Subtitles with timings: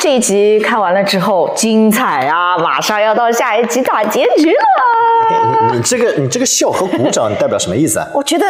[0.00, 2.56] 这一集看完了之后，精彩啊！
[2.56, 5.72] 马上要到下一集大结局了。
[5.74, 8.06] 你这个你这个笑和鼓掌代表什么意思啊？
[8.14, 8.46] 我觉得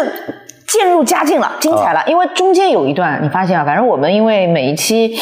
[0.66, 2.04] 渐入佳境了，精彩了。
[2.06, 5.18] 因为中间有一段，你发现啊，反正我们因为每一期。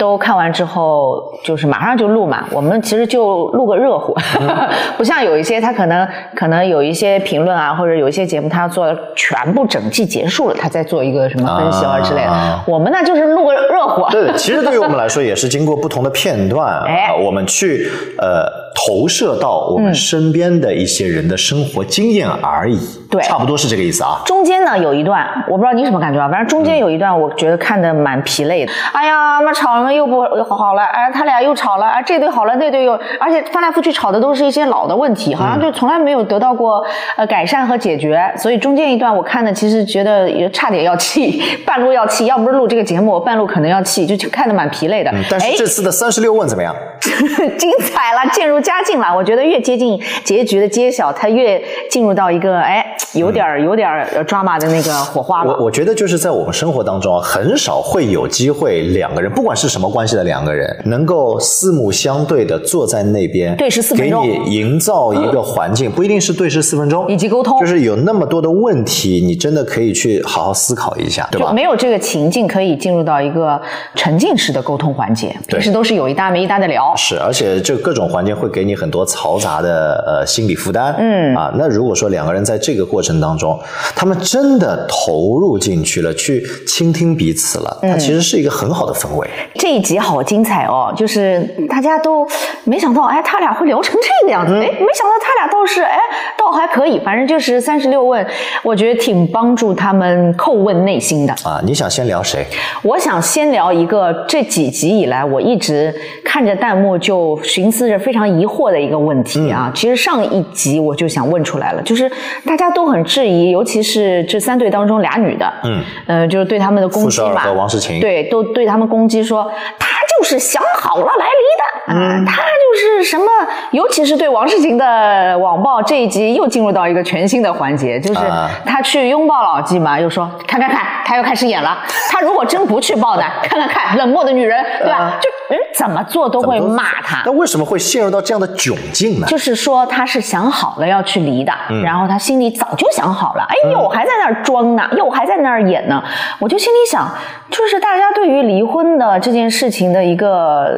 [0.00, 2.46] 都看完之后，就是马上就录嘛。
[2.50, 4.16] 我们其实就录个热乎，
[4.96, 12.60] 不像有一些他可能可能有一些评论啊，或者有一些节目他要做全部整季结束了，他再做一个什么分析啊之类的。
[12.66, 14.10] 我们呢就是录个热乎。
[14.10, 22.78] 对，其实对于我们来说也是经过不同的片段， 哎，我们去呃投射到我们身边的一些人的生活经验而已。
[23.10, 24.22] 对，差不多是这个意思啊。
[24.24, 28.72] 中间呢有一段，我不知道你什么感觉啊，反正中间有一段我觉得看的蛮疲累的。
[28.92, 30.22] 哎呀，妈吵了又不
[30.54, 36.84] 好了，哎，他俩又吵了，哎，这对好了，那对又，而且翻来覆去吵的都是一些老的问题，好像就从来没有得到过
[37.16, 38.32] 呃改善和解决。
[38.36, 45.12] 所以中间一段我看的其实觉得也差点要气， 半路要气，要不是录这个节目，我半路可能要气，就看的蛮疲累的。
[45.28, 46.72] 但是这次的三十六问怎么样？
[47.58, 49.12] 精彩了，渐入佳境了。
[49.12, 52.86] 我觉得越接近结局的揭晓，他越进入到一个哎。
[53.14, 55.52] 有点儿有点儿抓马的那个火花了。
[55.52, 71.52] 我我觉得就是在我们生活当中，很少会有机会两个人，不管是什么关系的两个人，能够四目相对的坐在那边，对视四分钟，给你营造一个环境，不一定是对视四分钟，以及沟通，就是有那么多的问题，你真的可以去好好思考一下，对吧？
[71.52, 73.60] 没有这个情境可以进入到一个
[73.94, 76.94] 沉浸式的沟通环节，平时都是有一搭没一搭的聊。
[76.96, 80.94] 是，而且这各种环节会给你很多嘈杂的呃心理负担。
[80.98, 83.58] 嗯啊，那如果说两个人在这个过程当中，
[83.94, 89.28] 他们真的投入进去了，去倾听彼此了，它其实是一个很好的氛围。
[89.54, 92.26] 这一集好精彩哦，就是大家都
[92.64, 95.98] 没想到，哎，他俩会聊成这个样子，哎，没想到他俩倒是，哎，
[96.36, 98.26] 倒还可以，反正就是三十六问，
[98.62, 101.32] 我觉得挺帮助他们叩问内心的。
[101.44, 102.44] 啊，你想先聊谁？
[102.82, 105.94] 我想先聊一个这几集以来我一直
[106.24, 109.70] 看着弹幕就寻思着非常疑惑的一个问题啊。
[109.74, 112.10] 其实上一集我就想问出来了，就是
[112.44, 113.50] 大家都很质疑。
[113.50, 123.24] 尤其是这三对当中俩女的，嗯，呃，就是对他们的攻击嘛，和王诗晴，对，都对他们攻击说，他就是想好了来离的，嗯，他就是什么，
[123.70, 128.20] 尤其是对王诗晴的网暴这一集又进入到一个全新的环节，就是
[128.66, 131.78] 他去拥抱老纪嘛，又说看看看，他又开始演了，
[132.10, 135.18] 他如果真不去抱呢， 看看看，冷漠的女人，对吧？
[135.22, 139.26] 就人怎么做都会骂他，那为什么会陷入到这样的窘境呢？
[139.26, 141.52] 就是说他是想好了要去离的，
[141.82, 143.32] 然后他心里早就想好。
[143.36, 146.02] 了，哎呦，我还在那儿装呢，又还在那儿演呢，
[146.38, 147.10] 我就心里想，
[147.50, 150.68] 就是大家对于离婚的这件事情的一个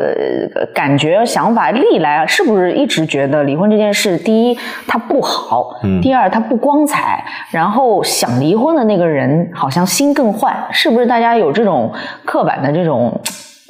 [0.75, 11.93] 感觉、想法，历来是不是一直觉得离婚这件事，第一它不好，第二它不光彩，然后想离婚的那个人好像心更坏，是不是大家有这种
[12.25, 13.21] 刻板的这种？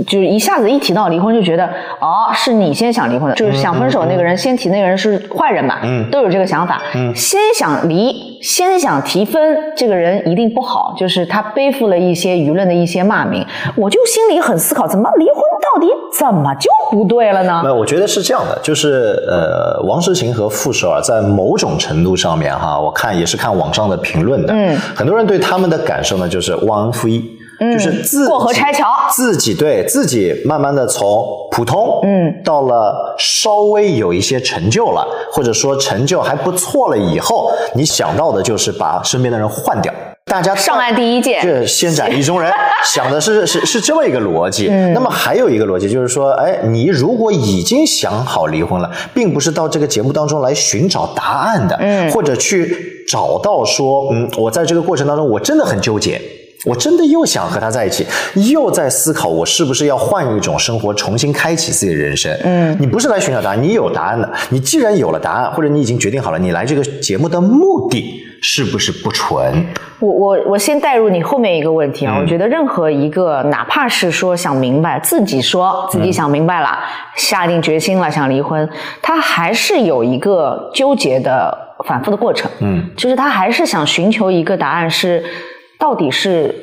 [0.07, 1.65] 就是一下子一提到离婚就觉得
[2.01, 9.41] 哦，是你先想离婚的，就是想分手那个人先提那个人是坏人嘛，嗯，都有这个想法，嗯，先想离，先想提分，
[9.77, 13.45] 这个人一定不好，就是他背负了一些舆论的一些骂名，
[13.77, 15.37] 我就心里很思考，怎么离婚
[15.75, 15.89] 到底
[16.19, 17.61] 怎么就不对了呢？
[17.63, 27.39] 没有，我觉得是这样的，就是呃，王诗晴和傅首尔在某种程度上面哈，我看也是看网上的评论的，嗯，很多人对他们的感受呢，就是忘恩负义。
[27.61, 39.93] 就是自过河拆桥，自己对自己慢慢的从普通，嗯，到了稍微有一些成就了，或者说成就还不错了以后，你想到的就是把身边的人换掉。
[40.25, 42.51] 大家上岸第一件，这先斩意中人，
[42.87, 44.69] 想的是是是这么一个逻辑。
[44.95, 56.21] 那么还有一个逻辑就是说，哎，你如果已经想好离婚了，并不是到这个节目当中来寻找答案的，嗯，或者去找到说，嗯，我在这个过程当中我真的很纠结。
[56.65, 58.07] 我真的又想和他在一起，
[58.53, 62.33] 又在思考我是不是要换一种生活，重新开启自己的人生。
[62.45, 64.33] 嗯，你不是来寻找答案，你有答案的。
[64.51, 69.67] 你既然有了答案，或者你已经决定好了，你来这个节目的目的是不是不纯？
[69.99, 76.79] 我我我先带入你后面一个问题啊，我觉得任何一个哪怕是说想明白，自己说自己想明白了，
[77.17, 78.69] 下定决心了想离婚，
[79.01, 82.49] 他还是有一个纠结的反复的过程。
[82.61, 85.25] 嗯，就是他还是想寻求一个答案是。
[85.83, 86.55] 到底是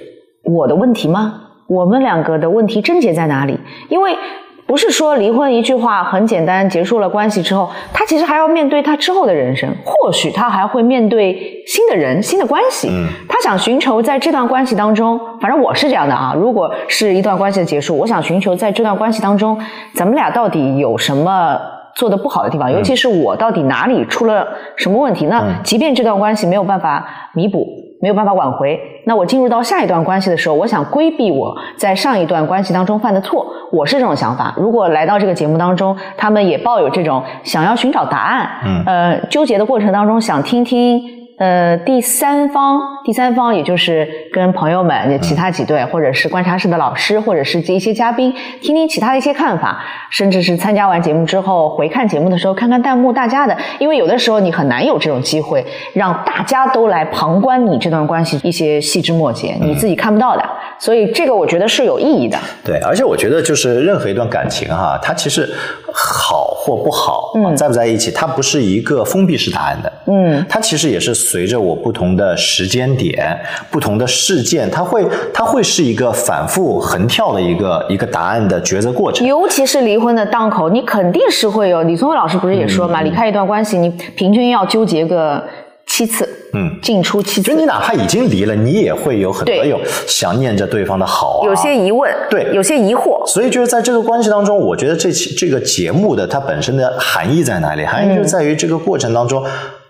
[0.46, 1.42] 我的问题吗？
[1.68, 3.60] 我们两个的问题症结在哪里？
[3.90, 4.18] 因为
[4.66, 12.88] 不是说离婚一句话很简单，结束了关系之后，他其实还要面对他之后的人生，或许他还会面对新的人、新的关系。
[12.90, 16.34] 嗯，他想寻求在这段关系当中，反正我是这样的啊。
[16.34, 19.60] 如果是一段关系的结束，我想寻求在这段关系当中，
[19.94, 21.60] 咱们俩到底有什么
[21.94, 22.72] 做的不好的地方？
[22.72, 25.26] 尤其是我到底哪里出了什么问题？
[25.26, 27.68] 那即便这段关系没有办法弥补。
[28.02, 34.54] 没有办法挽回，那我进入到下一段关系的时候，我想规避我在上一段关系当中犯的错，我是这种想法。
[34.58, 41.19] 如果来到这个节目当中，他们也抱有这种想要寻找答案，嗯，呃，纠结的过程当中，想听听。
[41.40, 49.82] 呃，第三方，第三方也就是跟朋友们、其他几对，或者是观察室的老师，或者是一些嘉宾，听听其他的一些看法，
[50.12, 60.44] 甚至是参加完节目之后回看节目的时候，看看弹幕大家的，因为有的时候你很难有这种机会，让大家都来旁观你这段关系一些细枝末节，你自己看不到的，
[60.78, 62.38] 所以这个我觉得是有意义的。
[62.66, 65.50] 对，而且我觉得就是任何一段感情哈，它其实
[65.94, 71.29] 好或不好，嗯在不在一起，它不是一个封闭式答案的，嗯，它其实也是。
[71.32, 73.40] 随着我不同的时间点、
[73.70, 79.28] 不同的事件，它会它会是一个反复横跳的一个一个答案的抉择过程。
[79.28, 81.84] 尤其是离婚的档口，你肯定是会有。
[81.84, 85.44] 李宗伟老师不是也说嘛，离开一段关系，你平均要纠结个
[85.86, 87.52] 七次，嗯，进出七次。
[87.52, 93.24] 就你哪怕已经离了，你也会有很多有想念着对方的好，有些疑问，对，有些疑惑。
[93.28, 97.86] 所以就是在这个关系当中，我觉得这期这个节目的它本身的含义在哪里？
[97.86, 99.44] 含义就在于这个过程当中。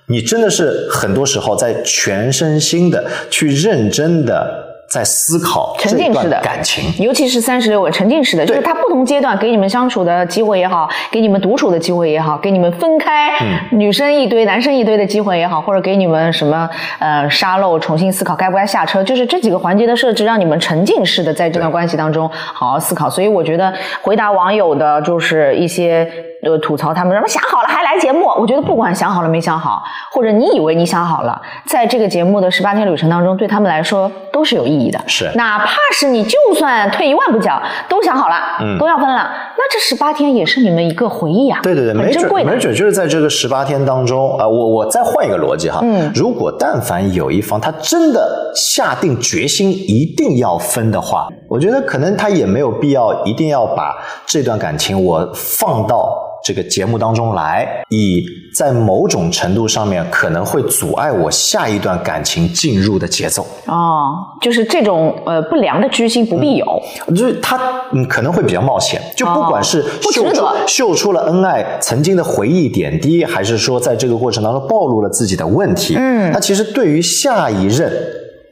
[0.09, 13.37] 你真的是很多时候在全身心的去认真的在思考沉浸式的感情，尤其是三十六个，沉浸式的，就是他不同阶段给你们相处的机会也好，给你们独处的机会也好，给你们分开
[13.69, 16.67] 女生一堆男生一堆的机会也好，或者给你们什么
[16.97, 23.07] 呃沙漏重新思考该不该下车，就是这几个环节的设置，让你们沉浸式的在这段关系当中好好思考。
[23.07, 23.71] 所以我觉得
[24.01, 26.11] 回答网友的就是一些。
[26.41, 28.27] 呃，吐槽他们什么想好了还来节目？
[28.37, 29.83] 我觉得不管想好了没想好，
[30.13, 34.99] 或者你以为你想好了，在这个节目的十八天旅程当中，对他们来说都是有意义的。
[35.05, 41.59] 是，哪怕是你就算退一万步讲，都想好了，嗯，都要分了，那这十八天也是你们一个回忆啊。
[41.61, 53.93] 对对对，没准没准就是在这个十八天当中啊，我我再换一个逻辑哈，嗯，如果但凡有一方他真的下定决心一定要分的话，我觉得可能他也没有必要一定要把
[54.25, 56.28] 这段感情我放到。
[56.43, 58.23] 这个节目当中来，以
[58.55, 63.45] 在某种程度上面可能会阻碍我下一段感情进入的节奏。
[63.65, 66.65] 哦，就是这种呃不良的居心不必有，
[67.09, 67.59] 就是他
[67.93, 77.91] 嗯可能会比较冒险，就不管是秀出秀出了恩爱曾经的回忆点滴，还是说在这个过程当中暴露了自己的问题，嗯，他其实对于下一任。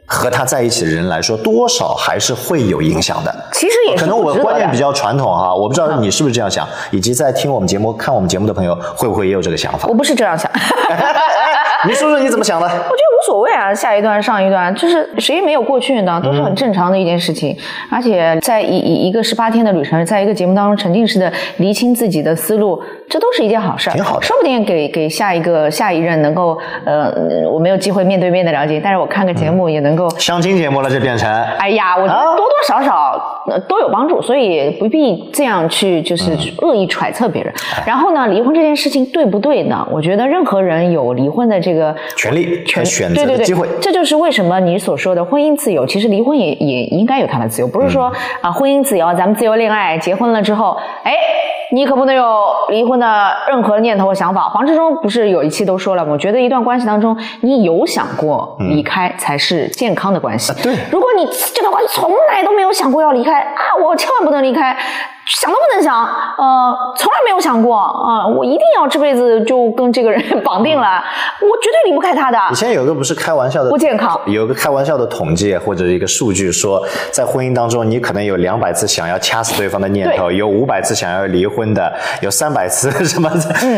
[0.09, 3.35] 和他在一起的人来说，多少还是会有影响的。
[3.51, 9.87] 其实也可能我观念比较传统哈，我不知道你是不是这样想，以及在听我们节目、看我们节目的朋友，会不会也有这个想法？
[9.87, 10.49] 我不是这样想。
[11.85, 12.67] 你说说你怎么想的？
[13.27, 16.21] 所谓啊，下一段、上一段，就是谁没有过去呢？
[16.23, 17.53] 都是很正常的一件事情。
[17.91, 23.89] 而且在一一一个十八天的旅程，在一个节目当中沉浸式的厘清自己的思路，这都是一件好事。
[23.89, 27.11] 挺好的，说不定给给下一个下一任能够呃，
[27.51, 36.31] 我没有机会面对面的了解，但是我看个节目也能够相亲节目了，就变成哎呀，我觉得多多少少都有帮助，所以不必这样去就是
[36.61, 37.53] 恶意揣测别人。
[37.85, 39.85] 然后呢，离婚这件事情对不对呢？
[39.91, 48.11] 我觉得任何人有离婚的这个权利、权选择的机会，这就是为什么你所说的婚姻自由，其实离婚也也应该有他的自由，不是说
[48.41, 51.13] 啊婚姻自由，咱们自由恋爱，结婚了之后，哎，
[51.71, 54.43] 你可不能有离婚的任何念头和想法。
[54.49, 60.53] 黄志忠不是有一期都说了，我觉得一段关系当中，你有想过离开才是健康的关系。
[60.61, 64.77] 对，如果你这段关系从来都没有想过要离开啊，我千万不能离开。
[65.35, 66.05] 想都不能想，
[66.37, 71.03] 呃，从来没有想过，啊，我一定要这辈子就跟这个人 绑定了，
[71.41, 72.37] 我绝对离不开他的。
[72.51, 74.17] 以前有个不是开玩笑的，不健康。
[74.25, 76.81] 有个开玩笑的统计或者一个数据说，
[77.11, 83.29] 在婚姻当中，你可能有两百次想要掐死对方的念头，有五百次想要离婚的，有三百次 什么，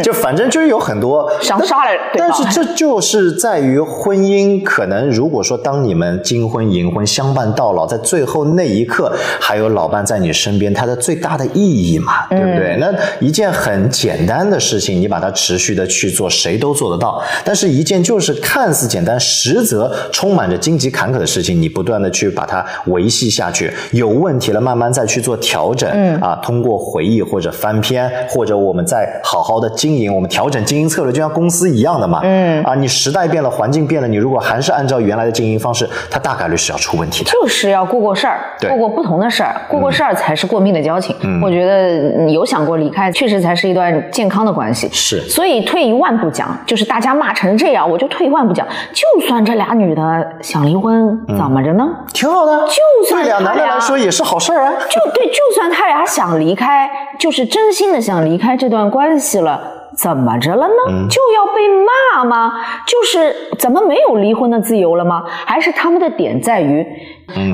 [0.03, 1.99] 就反正就是有很多想杀了。
[2.15, 11.38] 但是这就是在于婚姻，可能如果说当你们金婚银婚相伴到老，在最后那一刻还有老伴在你身边，他的最大。
[11.39, 12.77] 的意义嘛，对不对？
[12.79, 17.21] 那一件很简单的事情，你把它持续的去做，谁都做得到。
[17.43, 25.89] 但是，一件就是看似简单，实则充满着荆棘坎坷的事情，你不断的去把它维系下去，有问题了，慢慢再去做调整。
[25.93, 32.19] 嗯啊，通过回忆或者翻篇，或者我们再好好的经营，我们调整经营策略，就像公司一样的嘛。
[32.23, 37.31] 嗯啊，你时代变了，环境变了，你如果还是按照原来的经营方式，它大概率是要出问题的。
[37.31, 41.15] 就是要过过事儿，过过不同的事儿，过过事儿才是过命的交情。
[41.41, 44.89] 我觉得有想过离开，确实才是一段健康的关系。
[44.91, 51.87] 是，所以退一万步讲，就是大家骂成这样，我就退一万步讲，就算这俩女的想离婚，怎么着呢？
[52.13, 54.71] 挺好的，就算俩男的来说也是好事啊。
[54.89, 59.78] 就对，就算他俩想离开，就是真心的想离开这段关系了。
[59.97, 61.07] 怎么着了呢？
[61.09, 62.53] 就要被骂吗？
[62.85, 65.23] 就是怎么没有离婚的自由了吗？
[65.45, 66.85] 还是他们的点在于？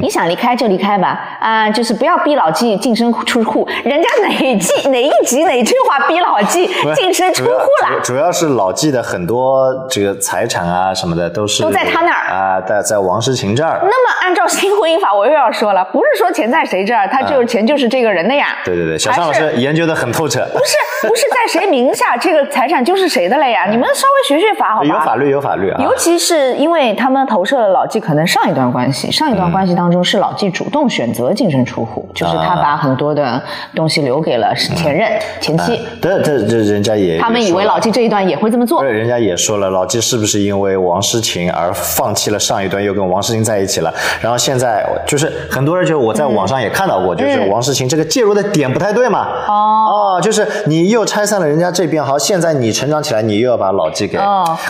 [0.02, 3.68] 你想离开就离开吧，啊，就是不要逼老纪净身出户。
[3.84, 8.00] 人家哪季哪一集哪句话逼老纪净身出户了？
[8.02, 13.80] 主要是老纪的很多这个财产啊什么的都是都在他那儿啊，在在王诗晴这儿。
[13.82, 18.56] 那么按照新婚姻法，我又要说了，不是说钱在谁这儿，他就是钱就是这个人的呀。
[18.64, 20.40] 对对对，小尚老师研究的很透彻。
[20.54, 23.68] 不是不是在谁名下，这个财产就是谁的了呀？
[23.70, 24.88] 你们稍微学学法好吧？
[24.88, 25.80] 有法律有法律啊。
[25.84, 30.50] 尤其是因为他们投射了老纪可能上一段关系，上一段关系当中是老纪。
[30.56, 33.42] 主动选择净身出户，就是他把很多的
[33.76, 35.78] 东西留给了前任、前妻。
[36.02, 38.80] 这，这这人家也他们以为老纪这一段也会这么做。
[38.80, 43.94] 对，人家也说了，老纪是不是因为王诗晴而放弃了上一段，又跟王诗晴在一起了？
[44.22, 49.28] 然后现在就是很多人就我在网上也看到过，就是王诗晴这个介入的点不太对嘛。
[49.48, 54.18] 哦哦，就是你又拆散了人家这边，好，现在你成长起来，你又要把老纪给，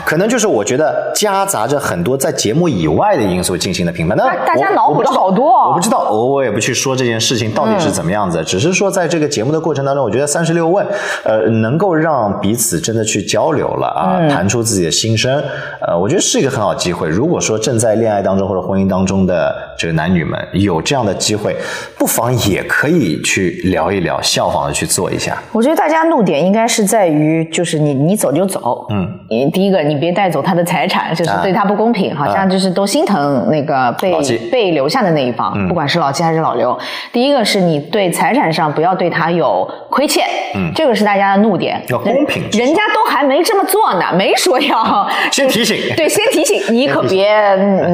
[0.06, 4.18] 可能就是我觉得夹杂着很多在节目以外的因素进行的评判。
[4.18, 5.46] 那大家脑补了好多。
[5.70, 10.86] 我不知道，我我也不去说这件事情到底是怎么样子，只是说在这个节目的过程当中，我觉得三十六问，
[11.24, 15.44] 呃，能够让彼此真的去交流了啊，谈出自己的心声，
[15.82, 17.10] 呃，我觉得是一个很好机会。
[17.10, 21.56] 如果说正在恋爱当中或者婚姻当中的这个男女们有这样的机会，
[21.98, 25.42] 不妨也可以去聊一聊，效仿的去做一下。
[25.52, 34.16] 我觉得大家怒点应该是在于，就是你你走就走，嗯，你第一个你别带走他的财产，就是对他不公平，好像就是都心疼那个被
[34.52, 35.68] 被留下的那一方。
[35.68, 36.78] 不管是老七还是老刘，
[37.12, 40.24] 第一个是你对财产上不要对他有亏欠，
[40.56, 42.44] 嗯，这个是大家的怒点，要公平。
[42.52, 47.36] 人家都还没这么做呢，没说要 先提醒， 对，先提醒你可别，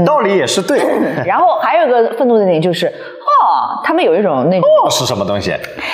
[0.06, 0.80] 道理也是对。
[1.26, 2.92] 然后还有一个愤怒的点就是。
[3.42, 5.52] 哦，他们有一种那种哦是什么东西？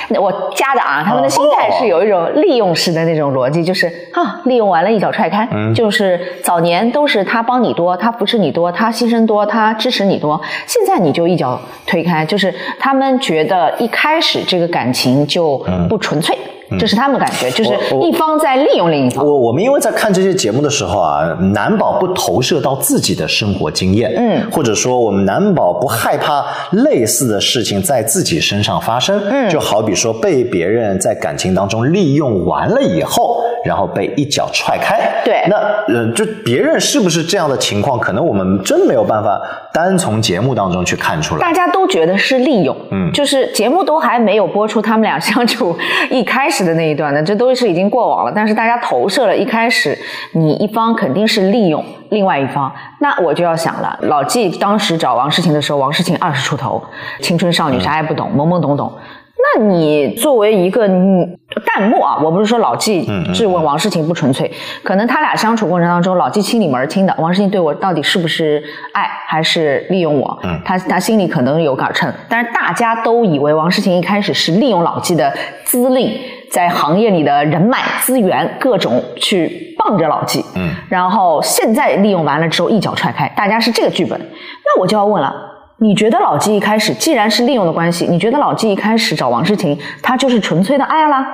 [0.10, 5.48] 那我加的啊，他们的心态是有一种利用式的那种逻辑，就是啊，利用完了，一脚踹开。
[5.52, 16.38] 嗯，就是早年都是他帮你多，他扶持你多，他牺牲多，他支持你多，现在你就一脚推开，就是他们觉得一开始这个感情就不纯粹。
[16.78, 17.72] 这是他们感觉，就是
[18.02, 19.26] 一方在利用另一方。
[19.26, 33.27] 我我们因为在看这些节目的时候啊，难保不投射到自己的生活经验，嗯，或者说我们难保不害怕类似的事情在自己身上发生，嗯，就好比说被别人在感情当中利用完了以后，
[33.68, 35.56] 然后被一脚踹开，对，那
[35.94, 39.40] 呃，就别人是不是这样的情况，可能我们真没有办法
[39.74, 41.42] 单从节目当中去看出来。
[41.42, 45.74] 大家都觉得是利用，嗯，就是节目都还没有播出，他们俩相处
[46.12, 46.58] 一开始。
[46.68, 48.32] 的那一段呢，这都是已经过往了。
[48.36, 49.98] 但是大家投射了一开始，
[50.34, 52.70] 你一方肯定是利用另外一方，
[53.00, 53.98] 那我就要想了。
[54.02, 56.84] 老纪当时找王诗晴的时候，王诗晴二十出头，
[57.22, 58.92] 青春少女，啥也不懂，懵懵懂懂。
[59.40, 64.52] 那你作为一个弹幕啊，我不是说老纪质问王诗晴不纯粹，
[64.84, 68.64] 可能他俩相处过程当中，老纪心里门清的，王诗晴对我到底是不是
[68.94, 70.40] 爱还是利用我？
[70.66, 76.20] 他他心里可能有杆秤，但是大家都以为王诗晴一开始是利用老纪的资历。
[76.50, 85.36] 在行业里的人脉资源，各种去傍着老纪，嗯，然后现在利用完了之后一脚踹开，大家是这个剧本，那我就要问了，
[85.80, 91.26] 你觉得老纪一开始既然是利用的关系，你觉得老纪一开始找王诗婷，他就是纯粹的爱啦？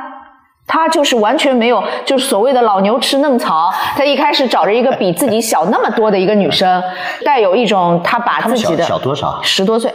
[0.66, 3.70] 他就是完全没有，就是所谓的老牛吃嫩草。
[3.96, 6.82] 他一开始找着一个比自己小那么多的一个女生，
[7.26, 9.94] 带有一种他把自己的小多少十多岁。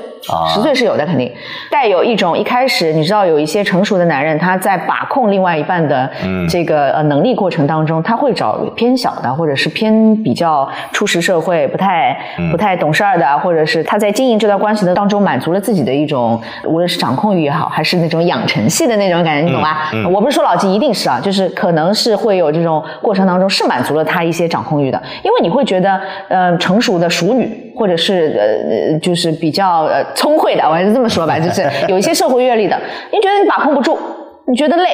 [0.55, 1.33] 十岁是有的，肯定
[1.71, 6.11] 带有一种一开始你知道有一些成熟的男人，他在把控另外一半的
[6.49, 12.17] 这个呃能力过程当中，他会找偏小的，或者是偏比较初识社会、不太
[12.51, 19.91] 不太懂事儿的，或者是他在经营这段关系的当中满足了自己的一种无论是掌控欲也好，还是那种养成系的那种感觉，你懂吧？
[20.13, 27.65] 我不是说老纪一定是啊，就是可能是会有这种过程当中是满足了他一些掌控欲的，因为你会觉得呃成熟的熟女。
[27.79, 32.79] 或者是呃，就是比较呃聪慧的，我还是这么说吧，就是 有一些社会阅历的，
[33.13, 33.99] 你觉得你把控不住，
[34.47, 34.91] 你觉得累，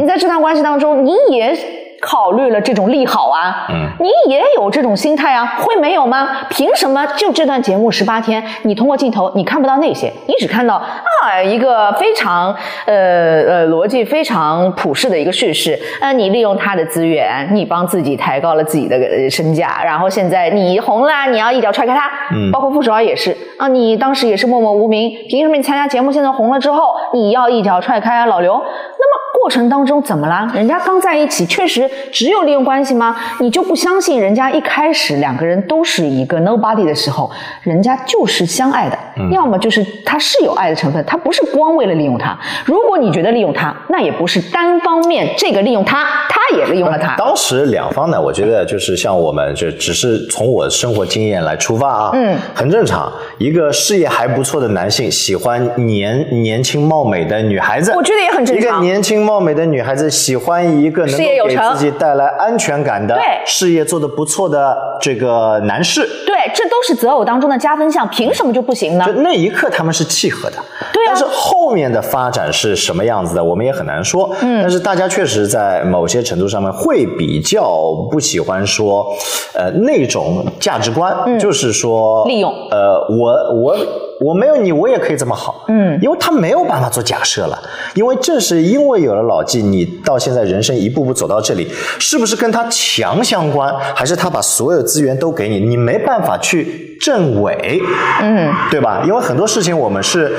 [0.00, 1.56] 你在这段关系当中，你也。
[2.02, 6.28] 考虑了这种利好啊，嗯，你也有这种心态啊，会没有吗？
[6.50, 12.52] 凭什么就这段节目十八天，你通过镜头你看不到那些，你只看到啊一个非常
[12.86, 12.94] 呃
[13.42, 18.98] 呃逻辑非常普世的一个叙事，呃，你利用他的资源，你帮自己抬高了自己的
[19.30, 28.54] 身价，然后现在你红了，你要一脚踹开他，嗯，包括傅首尔也是啊，你当时也是默默无名，凭什么你参加节目现在红了之后，你要一脚踹开老刘？
[28.54, 29.21] 那么。
[29.42, 30.48] 过程当中怎么了？
[30.54, 33.16] 人家刚在一起，确实只有利用关系吗？
[33.40, 37.28] 你就不相信人家一开始两个人都是一个 nobody 的时候，
[37.62, 38.96] 人家就是相爱的？
[39.32, 42.38] 要么就是他是有爱的成分，他不是光为了利用他。
[42.64, 47.16] 如果你觉得利用他，那也不是单方面，这个利用他，他也利用了他。
[47.16, 53.12] 当时两方呢，我觉得就是像我们，就只是从我生活经验来出发啊，嗯，很正常。
[53.38, 58.78] 一个事业还不错的男性喜欢年年轻貌美的女孩子，我觉得也很正常。
[58.78, 69.04] 一个年轻貌美的女孩子喜欢一个能够给自己带来安全感的、事业做得不错的这个男士，对，这都是择偶当中的加分项，凭什么就不行呢？
[69.06, 70.56] 就那一刻他们是契合的，
[70.92, 71.08] 对啊。
[71.08, 74.30] 但是后面的发展是什么样子的，我们也很难说。
[74.40, 79.06] 嗯，但是大家确实在某些程度上面会比较不喜欢说，
[79.54, 83.76] 呃，那种价值观，就是说利用，呃，我我。
[84.22, 87.58] 我没有你，我也可以这么好，嗯，因为他没有办法做假设了，
[87.94, 97.80] 因为正是因为有了老纪，你到现在人生一步步走到这里，是不是跟他强相关，还是他把所有资源都给你，你没办法去证伪，
[98.22, 99.02] 嗯，对吧？
[99.06, 100.36] 因为很多事情我们是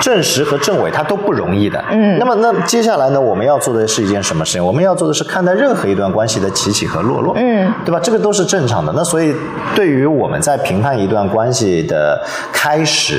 [0.00, 2.18] 证实和证伪，它都不容易的，嗯。
[2.18, 4.66] 那么，那接下来呢，我们要做的是一件什么事情？
[4.66, 8.00] 我们要做的是看待任何一段关系的起起和落落，嗯，对吧？
[8.02, 8.92] 这个都是正常的。
[8.96, 9.32] 那所以，
[9.76, 12.20] 对于我们在评判一段关系的
[12.52, 13.11] 开始。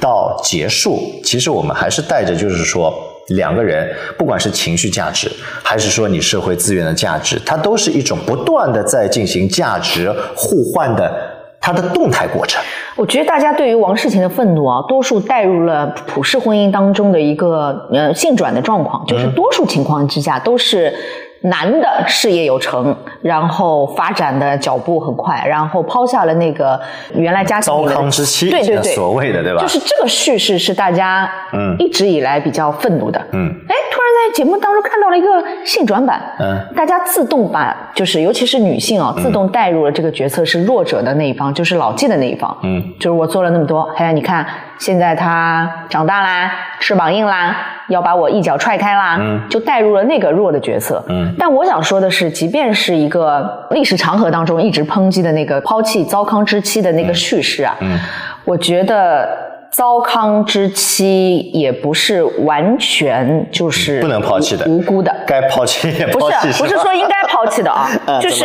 [0.00, 2.92] 到结束，其实我们还是带着，就是说，
[3.28, 5.30] 两个人不管是情绪价值，
[5.62, 11.12] 还是说你社会资源的价值，它都是一种不断的在进行价值互换的
[11.60, 12.62] 它的动态过程。
[12.96, 20.94] 我觉得大家对于王世勤的愤怒啊，多数带入了普世婚姻当中的一个呃性转的状况，就是多数情况之下都是。
[21.42, 26.80] 男的事业有成，然后发展的脚步很快，然后抛下了那个
[27.14, 29.60] 原来家庭糟糠之妻，对对对，所谓的对吧？
[29.60, 31.76] 就是这个叙事是大家嗯。
[31.80, 44.46] 一直以来比较愤怒的，嗯，哎，突然在节目当中看到了一个性转版，嗯，大家自动把就是尤其是女性啊，自动带入了这个角色是弱者的那一方，就是老纪的那一方，嗯，就是我做了那么多，哎，你看
[44.80, 47.56] 现在他长大啦，翅膀硬啦。
[47.90, 49.18] 要把我一脚踹开啦，
[49.50, 51.04] 就带入了那个弱的角色。
[51.08, 57.98] 嗯，但我想说的是，即便是一个历史长河当中一直抨击的那个抛弃糟糠之妻的那个叙事啊，嗯，
[58.44, 59.28] 我觉得
[59.72, 64.64] 糟糠之妻也不是完全就是不能抛弃的。
[64.66, 67.90] 无辜的，该抛弃也不是不是说应该抛弃的啊，
[68.22, 68.44] 就是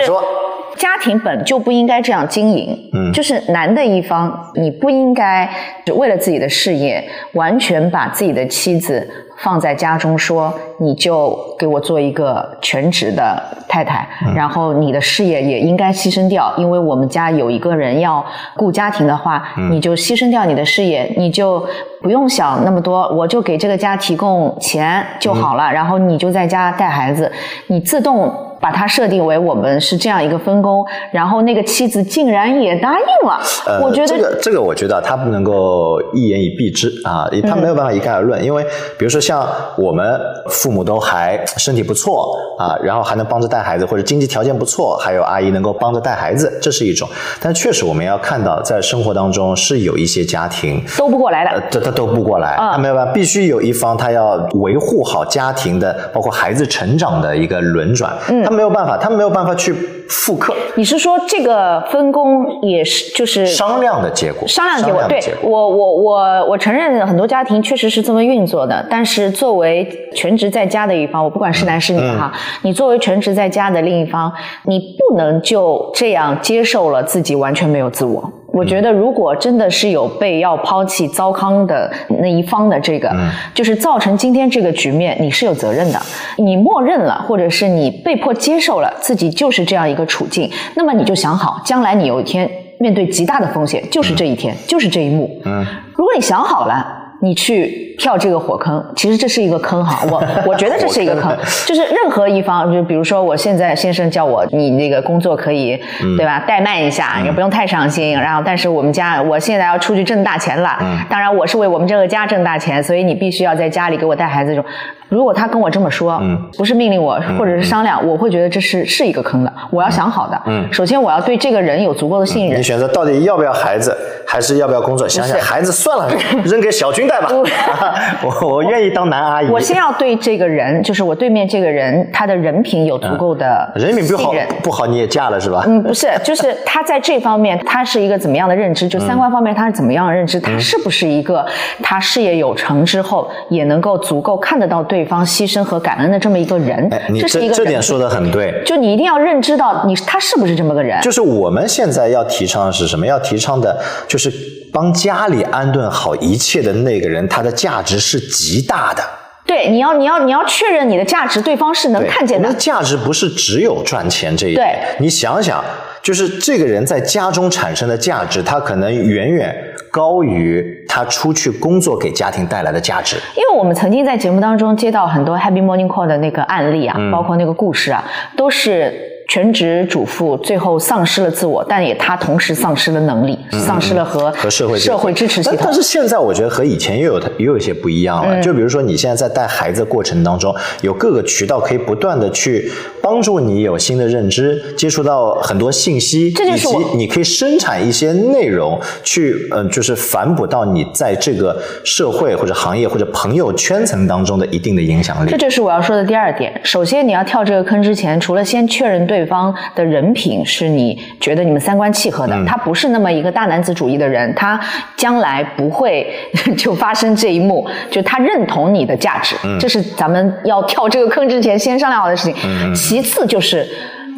[0.75, 2.77] 家庭本就不应该这样经营。
[2.93, 5.49] 嗯，就是男的一方，你不应该
[5.95, 9.25] 为了自己的事业完全把自己的妻子。
[9.39, 21.61] 放在家中说，你就给我做一个全职的太太，然后你的事业也应该牺牲掉，因为我们家有一个人要顾家庭的话，你就牺牲掉你的事业，你就
[22.01, 27.29] 不用想那么多，我就给这个家提供钱就好了，然后你就在家带孩子，
[27.67, 28.33] 你自动。
[28.59, 33.39] 把它设定为我们是这样一个分工，然后那个妻子竟然也答应了。
[33.65, 38.43] 呃，我觉得这个这个，我觉得他不能够一言以蔽之啊，他没有办法一概而论。
[38.43, 38.63] 因为
[38.97, 47.07] 比如说像我们父母都还身体不错啊，然后还能帮着带孩子，或者经济条件不错，还有阿姨能够帮着带孩子，这是一种。
[47.41, 58.11] 但确实我们要看到，在生活当中是有一些家庭都不过来的，这他都不过来，他没有办法，必须有一方他要维护好家庭的，包括孩子成长的一个轮转。
[58.29, 58.44] 嗯。
[58.49, 59.73] 没有办法，他没有办法去
[60.09, 60.53] 复刻。
[60.75, 64.47] 你是说这个分工也是就是商量的结果？
[64.47, 68.85] 商量结果，对我我我我承认很多家庭确实是这么运作的。
[68.89, 72.31] 但是作为全职在家的一方，我不管是男是女哈，
[72.63, 74.31] 你作为全职在家的另一方，
[74.65, 78.31] 你不能就这样接受了自己完全没有自我。
[78.55, 81.91] 我觉得，如果真的是有被要抛弃糟糠的
[82.21, 83.13] 那一方的这个，
[83.53, 85.99] 就是造成今天这个局面，你是有责任的。
[86.37, 95.29] 你默认了，或者是你被迫接受了自己就是这样一个处境，那么你就想好，将来你有一天面对极大的风险，就是这一天，就是这一幕。
[95.43, 97.01] 嗯，如果你想好了。
[97.21, 105.79] 你去跳这个火坑，其实这是一个坑哈， 我我觉得这是一个坑，就是任何一方，就比如说我现在先生叫我，你那个工作可以，
[106.17, 106.43] 对吧？
[106.47, 108.13] 怠慢一下，也不用太上心。
[108.13, 110.77] 然后，但是我们家我现在要出去挣大钱了，
[111.09, 114.65] 当然我是为我们这个家挣大钱，所以你必须要在家里给我带孩子这种。
[115.09, 116.21] 如果他跟我这么说，
[116.57, 119.53] 不是命令我，或者是商量，我会觉得这是是一个坑的。
[119.69, 120.41] 我要想好的。
[120.45, 122.59] 嗯，首先我要对这个人有足够的信任。
[122.59, 123.95] 你选择到底要不要孩子，
[124.27, 125.07] 还是要不要工作？
[125.07, 126.09] 想想孩子算了，
[126.43, 127.29] 扔给小军带吧。
[128.23, 129.47] 我我愿意当男阿姨。
[129.49, 135.63] 我先要对这个人，就是我对面这个人，他的人品有足够的人品不好不好你也嫁了是吧？
[135.67, 138.87] 嗯，不是，就是他在这方面他是一个怎么样的认知？
[138.87, 140.39] 就三观方面他是怎么样的认知？
[140.39, 141.45] 他是不是一个
[141.83, 144.94] 他事业有成之后也能够足够看得到对？
[144.95, 148.63] 对方牺牲和感恩的这么一个人，这是一个这点说的很对。
[148.65, 151.01] 就你一定要认知到，你他是不是这么个人？
[151.01, 153.05] 就是我们现在要提倡的是什么？
[153.05, 153.77] 要提倡的
[154.07, 154.31] 就是
[154.71, 159.03] 帮家里安顿好一切的那个人，他的价值是极大的。
[159.45, 162.53] 对，你要你要你要确认你的价值，对方是能看见的。
[162.53, 164.65] 价值不是只有赚钱这一点。
[164.65, 165.61] 对，你想想，
[166.01, 169.53] 就是这个人在家中产生的价值，他可能远远
[169.91, 173.17] 高于他出去工作给家庭带来的价值。
[173.35, 178.01] 因为我们曾经在节目当中接到很多 Happy Morning Call 的那个案例啊，包括那个故事啊，
[178.37, 179.14] 都是。
[179.27, 185.59] 全职主妇最后丧失了自我，但也她同时丧失了能力，丧失了和和社会社会支持系统。
[185.63, 188.39] 但是现在我觉得和以前又有又有一些不一样了。
[188.41, 205.31] 就比如说你现在在带孩子的过程当中，有各个渠道可以不断的去帮助你有新的认知，接触到很多信息，以及你可以生产一些内容去嗯，就是反哺到你在这个社会或者行业或者朋友圈层当中的一定的影响力。
[205.31, 206.61] 这就是我要说的第二点。
[206.63, 209.14] 首先你要跳这个坑之前，除了先确认对。
[209.15, 214.59] 对方的人品是你觉得你们三观契合的，他不是那么一个大男子主义的人，他
[214.97, 216.13] 将来不会
[216.57, 222.75] 就发生这一幕，就他认同你的价值，这是咱们要跳这个坑之前先商量好的事情。
[222.75, 223.65] 其次就是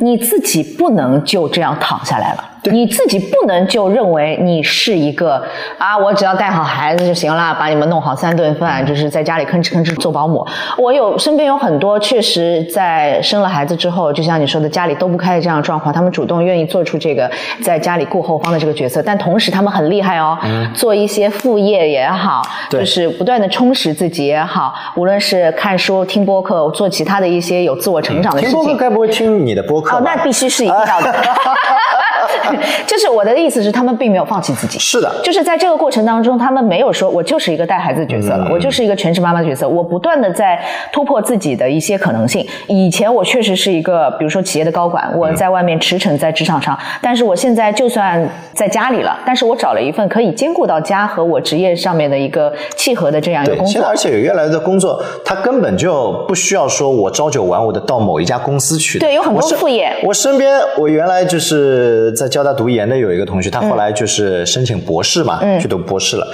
[0.01, 2.46] 你自己不能就这样躺下来了。
[2.63, 5.41] 你自己不能就认为你是一个
[5.77, 10.45] 啊，我只要带好孩子就行了，把你们弄好三顿饭，就是在家里吭哧吭哧做保姆。
[10.77, 17.29] 我有身边有很多确实在生了孩子之后，就像你说的，家里都不开的这样状况，他们主动愿意做出这个
[17.63, 20.37] 在家里顾后方的这个角色，但同时他们很厉害哦，
[20.73, 28.53] 做一些副业也好，就是不断的充实自己也好，无论是看书、听播客、做其他的一些有自我成长的事情。
[28.53, 29.97] 听播客该不会听你的播客？
[29.97, 31.15] 哦，那必须是一定要的。
[32.85, 34.79] 就是我的意思是，他们并没有放弃自己。
[34.79, 39.67] 是的，就是在这个过程当中，他们没有说我就是一个带孩子的角色了，我就是一个全职妈妈的角色。
[39.67, 40.59] 我不断的在
[40.91, 42.45] 突破自己的一些可能性。
[42.67, 46.77] 以前我确实是一个，比如说企业的高管，我在外面驰骋在职场上。
[47.01, 53.71] 但是我现在就算在家里了，但是我找了一份可以兼顾到家和我职业上面的一个契合的这样一个工作。
[53.73, 58.99] 现在而且有越来越多工作，他根本就不需要说我朝九晚五的到某一家公司去。
[58.99, 59.95] 对，有很多副业。
[60.03, 66.27] 我身边，我原来就是在交大读研的有一个同学，他后来就是申请博士嘛，去读博士了，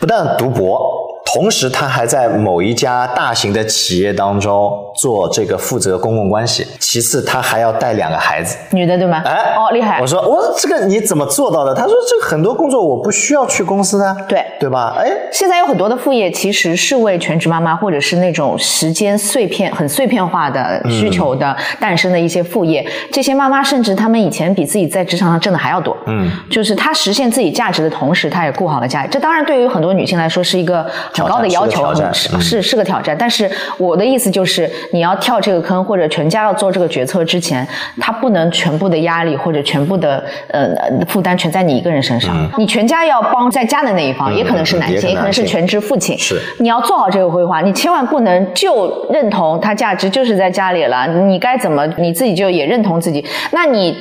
[0.00, 0.95] 不但读博。
[1.36, 6.66] 同时，他还在某一家大型的企业当中做这个负责公共关系。
[6.80, 9.20] 其次，他还要带两个孩子，女的对吗？
[9.22, 10.00] 哎，哦，厉害！
[10.00, 11.74] 我说，我说这个你怎么做到的？
[11.74, 14.96] 他说，这很多工作我不需要去公司的，对对吧？
[14.98, 22.82] 哎，现在有很多的副业其实是为全职妈妈或者是那种时间碎片、很碎片化的需求的诞生的一些副业。
[23.12, 25.94] 这些妈妈甚至她们以前比自己在职场上挣的还要多。
[26.06, 29.06] 嗯，就是她实现自己价值的同时，她也顾好了家。
[29.06, 31.25] 这当然对于很多女性来说是一个很。
[31.26, 37.66] 高的要求是是是个挑战，但是我的意思就是，你要跳这个坑或者全家要做这个决策之前，
[38.00, 40.68] 他不能全部的压力或者全部的呃
[41.08, 42.36] 负担全在你一个人身上。
[42.56, 46.16] 你全家要帮在家的那一方，也可能是男性，也可能是全职父亲。
[46.18, 51.06] 是你要做好这个规划，你千万不能就认同他价值就是在家里了。
[51.06, 53.24] 你该怎么你自己就也认同自己？
[53.50, 53.96] 那你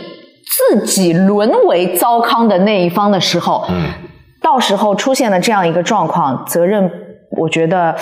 [0.46, 3.86] 自己沦为糟糠的那一方的时候，嗯，
[4.42, 6.92] 到时候出现了这样一个状况，责任。
[7.36, 7.95] 我觉得。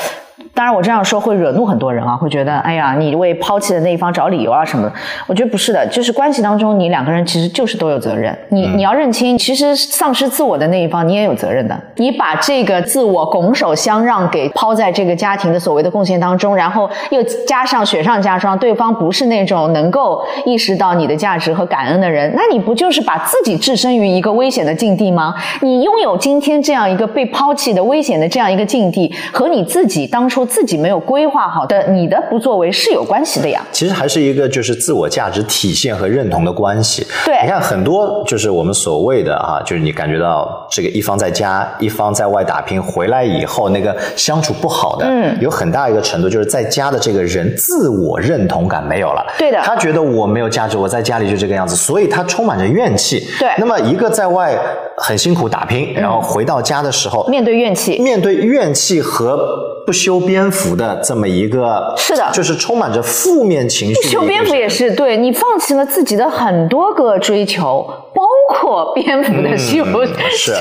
[0.56, 4.94] 当然，我这样说会惹怒很多人啊，会觉得哎呀，你为抛弃的那一方找理由啊什么的。
[5.26, 8.38] 我觉得不是的，就是关系当中，你两个人其实就是都有责任。
[8.50, 11.76] 你你要认清，其实丧失自我的那一方，你也有责任的。
[11.96, 25.34] 你把这个自我拱手相让给抛在这个家庭的所谓的贡献当中，然后又加上雪上加霜，对方不是那种能够意识到你的价值和感恩的人，那你不就是把自己置身于一个危险的境地吗？
[25.62, 30.43] 你拥有今天这样一个被抛弃的危险的这样一个境地，和你自己当初。
[30.46, 33.66] 自己没有规划好的，你的不作为是有关系的呀。
[33.72, 37.06] 其实还是一个就是自我价值体现和认同的关系。
[37.26, 49.26] 对，你看很多就是我们所谓的啊，就是你感觉到这个一方在家，一方在外打拼，回来以后那个相处不好的，嗯，有很大一个程度就是在家的这个人自我认同感没有了。
[49.38, 53.28] 对的，他觉得我没有价值，我在家里就这个样子，所以他充满着怨气。
[53.40, 54.58] 对，那么一个在外
[54.98, 59.73] 很辛苦打拼，然后回到家的时候，面对怨气，面对怨气和。
[59.86, 63.96] 不修边幅的这么一个，是的，就是充满着负面情绪。
[63.96, 69.84] 不修边幅也是对你放弃了自己的很多个追求，包括蝙蝠的修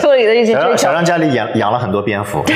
[0.01, 0.77] 修理的一些追求。
[0.77, 2.43] 小张家里养养了很多蝙蝠。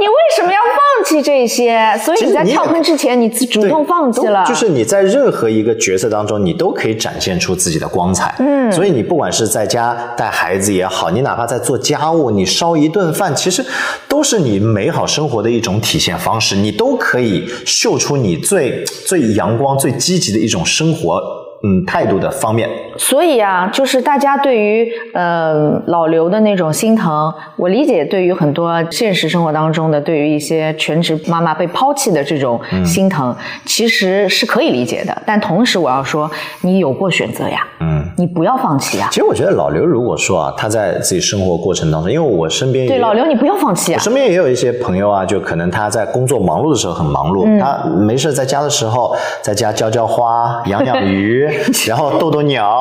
[0.00, 0.78] 你为什么要放
[1.10, 1.78] 弃这些？
[2.04, 4.44] 所以你在跳坑之前，你自主动放弃了。
[4.46, 8.32] 就是你在任何一个角色当中，你都可以展现出自己的光彩。
[8.38, 13.66] 嗯，所以你不管是在家带孩子也好，你哪怕在做家务，你烧一顿饭，其实
[14.08, 16.54] 都是你美好生活的一种体现方式。
[16.54, 21.20] 你都可以秀出你最最阳光、最积极的一种生活。
[21.62, 22.66] 嗯态度的方面。
[22.96, 28.00] 所以啊，就是大家对于呃老刘的那种心疼，我理解。
[28.10, 35.16] 对于很多现实生活当中的，对于一些全职妈妈被抛弃的这种心疼，其实是可以理解的。
[35.26, 36.28] 但同时，我要说，
[36.62, 39.08] 你有过选择呀，嗯，你不要放弃呀。
[39.12, 43.96] 其实我觉得老刘如果说啊，他在自己生活过程当中，因为我身边对老刘，你不要放弃啊。
[43.98, 51.48] 我身边也有一些朋友啊，就可能他在工作忙碌的时候很忙碌，他没事在家的时候，在家浇浇花、养养鱼，
[51.86, 52.79] 然后逗逗鸟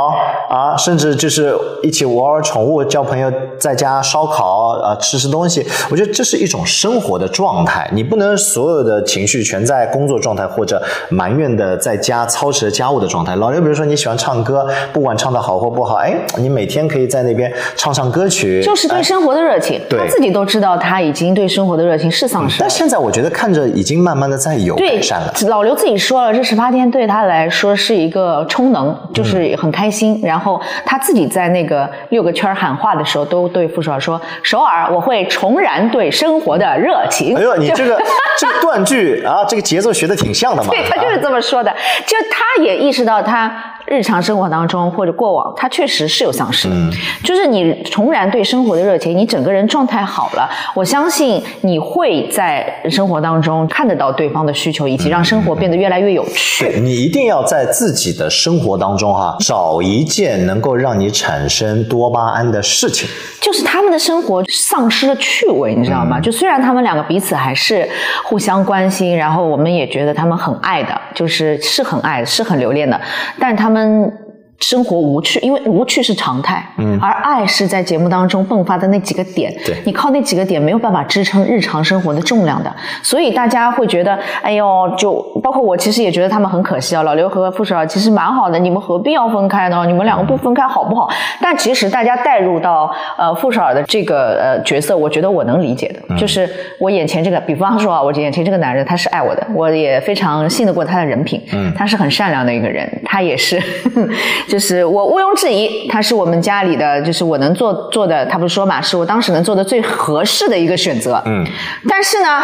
[0.50, 5.66] 啊，甚至就是一起玩玩宠物、交朋友，在家烧烤啊，吃吃东西。
[5.90, 13.36] 我觉得这是一种生活的状态，你不能所有的情绪全在工作状态或者埋怨的在家操持家务的状态。
[13.36, 19.80] 老刘，比如说你喜欢唱歌，不管唱的好或不好，哎，你每天可以在那边唱唱歌曲，就是对生活的热情。
[19.90, 22.58] 他自己都知道，他已经对生活的热情是丧失。
[22.60, 25.34] 但现在我觉得看着已经慢慢的在有改善了。
[25.48, 29.89] 老刘自己说了，这十八天对他来说是一个充能，就是很开心。
[30.24, 38.00] 然后他自己在那个六个圈喊话的时候，都对傅首尔说：“首尔，我会重燃对生活的热情。”哎呦，你这个
[38.38, 40.70] 这个断句啊，这个节奏学的挺像的嘛。
[40.70, 41.72] 对他就是这么说的，
[42.06, 43.52] 就他也意识到他。
[43.90, 46.76] 日常生活当中或者过往，他确实是有丧失的。
[47.24, 56.80] 就是你重燃对生活的热情，你整个人状态好了，我相信你会在生活当中看得到对方的需求，以及让生活变得越来越有趣。
[56.80, 63.10] 你一定要在自己的生活当中哈，找一件能够让你产生多巴胺的事情。
[63.42, 66.20] 就是他们的生活丧失了趣味，你知道吗？
[66.20, 67.90] 就虽然他们两个彼此还是
[68.24, 73.02] 互相关心，然后我们也觉得他们很爱的，就是是很爱，是很留恋的，
[73.40, 73.79] 但他们。
[73.86, 74.29] 们。
[74.60, 89.86] 生活无趣，因为无趣是常态，嗯，而爱是在节目当中迸发的那几个点，对，你靠那几个点没有办法支撑日常生活的重量的，所以大家会觉得，哎呦，就包括我其实也觉得他们很可惜啊，老刘和傅首尔其实蛮好的，你们何必要分开呢？
[89.86, 91.10] 你们两个不分开好不好？
[91.42, 103.58] 但其实大家带入到呃傅首尔的这个呃角色，我觉得我能理解的，就是我眼前这个，比方说啊，我眼前这个男人他是爱我的，我也非常信得过他的人品，嗯，他是很善良的一个人，他也是。
[104.50, 111.22] 就是我毋庸置疑，他是我们家里的，就是我能做做的，他不是说嘛，是我当时能做的最合适的一个选择。
[111.26, 111.46] 嗯，
[111.88, 112.40] 但是呢，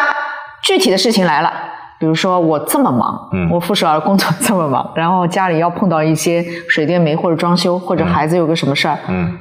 [0.61, 1.51] 具体的事情来了，
[1.99, 9.37] 比如说我这么忙，嗯，我副手儿工作 这么忙，然后家里要碰到一些水电煤或者装修，或者孩子有个什么事儿，嗯，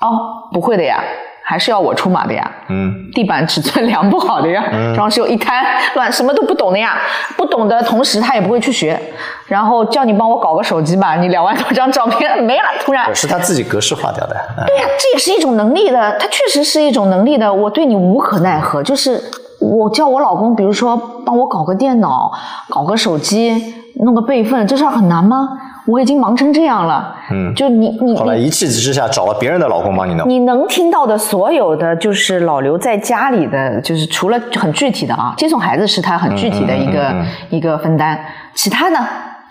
[0.00, 1.02] 哦，不会的呀。
[1.44, 6.96] 还是要我出马的呀，嗯，地板尺寸量不好的呀，装修一摊乱，什么都不懂的呀，
[7.36, 8.98] 不懂的同时他也不会去学，
[9.46, 13.12] 然后叫你帮我搞个手机吧，你两万多张照片没了，突然。
[13.14, 19.20] 是他自己格式化掉的，对呀，这也是一种能力的，他确实是一种能力的，我对你无可奈何，就是
[19.58, 22.32] 我叫我老公，比如说帮我搞个电脑，
[22.68, 25.48] 搞个手机，弄个备份，这事儿很难吗？
[25.86, 30.28] 我已经忙成这样了，嗯，就你你后来一气之下找了别人的老公帮你弄。
[30.28, 37.14] 你能听到的所有的就是老刘在家里的，就是除了很具体的啊，接送孩子是他很具体的一个
[37.50, 38.18] 一个分担，
[38.54, 38.98] 其他呢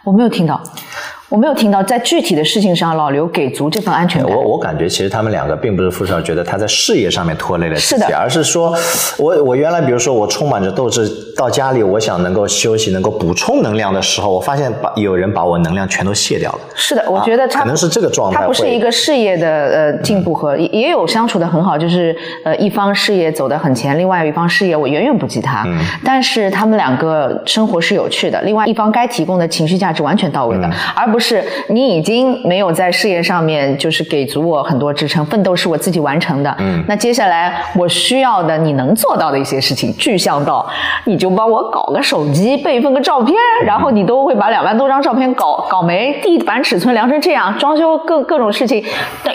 [0.04, 0.62] 我没有听到。
[1.32, 4.36] 我没有听到在具体的事情上，老刘给足这份安全感。
[4.36, 8.76] 我我感觉其实他们两个并不是傅少觉得他在事业上面拖累了自己，而是说，
[9.18, 16.60] 我我原来比如说我充满着斗志到家里，我想能够休息，能够补充能量的时候，我发现把有人把我能量全都卸掉了。
[16.76, 18.42] 是的，我觉得他可能是这个状态。
[18.42, 22.14] 他不是一个事业的呃进步和也有相处的很好，就是
[22.44, 25.64] 呃一方事业走得很前，另外一方事业我远远不及他。
[25.66, 25.80] 嗯。
[26.04, 31.92] 但是他们两个生活是有趣的，另外一方该提供的情绪价值完全到位的，而不是你。
[31.92, 36.56] 已经没有在事业上面就是给足我很多支撑，奋斗是我自己完成的。
[36.58, 40.66] 嗯，那接下来我需要的你能做到的一些事情，具象到
[41.06, 48.84] 你就帮我搞个手机备份个照片，然后你都会把两万多张照片搞搞没，地板尺寸量成这样，装修各各种事情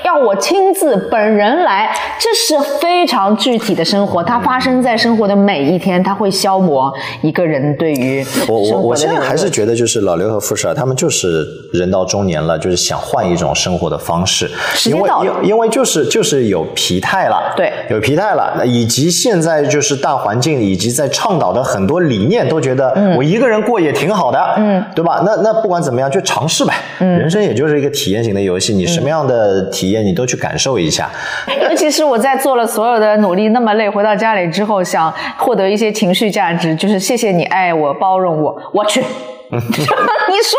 [0.03, 11.45] 要我亲自本人来，这是非常具体的生活，它发生在生活的每一天，它会消磨一个人对于我我我现在还是觉得就是老刘和富士他们就是
[11.79, 12.57] 人到中年了。
[12.57, 14.51] 就是想换一种生活的方式，
[14.87, 25.23] 因为因因为就是就是有疲态了，对，有疲态了，以及现在就是大环境以及在倡导的很多理念都觉得我一个人过也挺好的，嗯，对吧？
[25.25, 31.11] 那那不管怎么样，就尝试呗，嗯，人生也就是一个体验型的游戏，你什么样的体验你都去感受一下。
[31.69, 39.05] 尤其是我在做了所有的努力那么累，回到家里之后想获得一些情绪价值，就是谢谢你爱我包容我，我去。
[39.53, 40.59] 你说，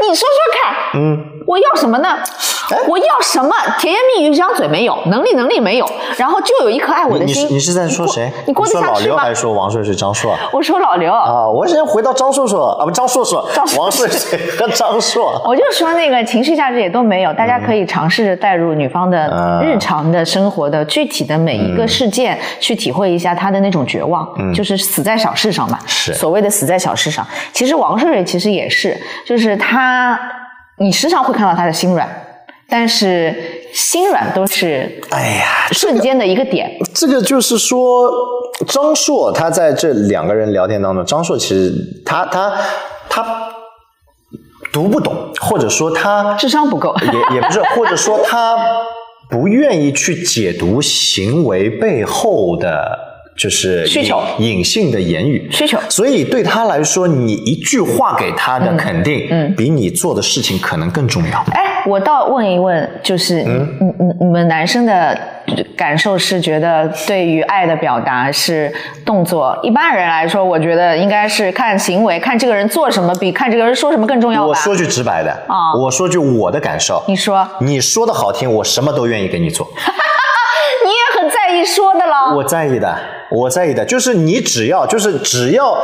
[0.00, 2.08] 你说说看，嗯，我要什么呢？
[2.88, 7.46] 我要什么甜言蜜语一张嘴没有，能力能力没有，然后就有一颗爱我的心。
[7.50, 8.32] 你是在说谁？
[8.46, 8.92] 你过得下去吗？
[8.92, 10.34] 老刘还是说王睡睡、张硕？
[10.50, 13.46] 我说老刘啊，我先回到张硕硕啊，不张硕硕、
[13.78, 15.38] 王睡睡 和张硕。
[15.44, 25.78] 我就说那个情绪价值也都没有，大家可以尝试着带入女方的日常的生活的具体的每一个事件，去体会一下她的那种绝望，就是死在小事上嘛。
[25.86, 27.26] 是所谓的死在小事上。
[27.52, 30.18] 其实王睡睡其实也是，就是他，
[30.78, 32.08] 你时常会看到他的心软。
[32.66, 33.32] 但是
[33.74, 36.70] 心软都是哎呀瞬间的一个点。
[36.94, 38.10] 这个就是说，
[38.66, 41.72] 张硕他在这两个人聊天当中，张硕其实
[42.06, 42.56] 他他
[43.08, 43.52] 他
[44.72, 48.56] 读不懂，或者说他智商不够，也也不是，或者说他
[49.28, 53.13] 不愿意去解读行为背后的。
[53.36, 54.22] 就是需求。
[54.38, 55.48] 隐性的言语。
[55.50, 61.44] 需求，所以对他来说，你一句话给他的肯定，嗯，比你做的事情可能更重要。
[61.52, 63.68] 哎，我倒问一问，就是嗯。
[63.80, 65.18] 嗯你们男生的
[65.76, 68.72] 感受是觉得对于爱的表达是
[69.04, 69.56] 动作？
[69.62, 79.68] 一般人来说，我觉得应该是看行为，看这个人做什么比看这个人说什么更重要我说句直白的啊，我说句我的感受，你说，你说的好听，我什么都愿意给你做。
[81.64, 82.94] 说的了，我在意的。
[83.30, 85.76] 我在意的就是你，只要就是只要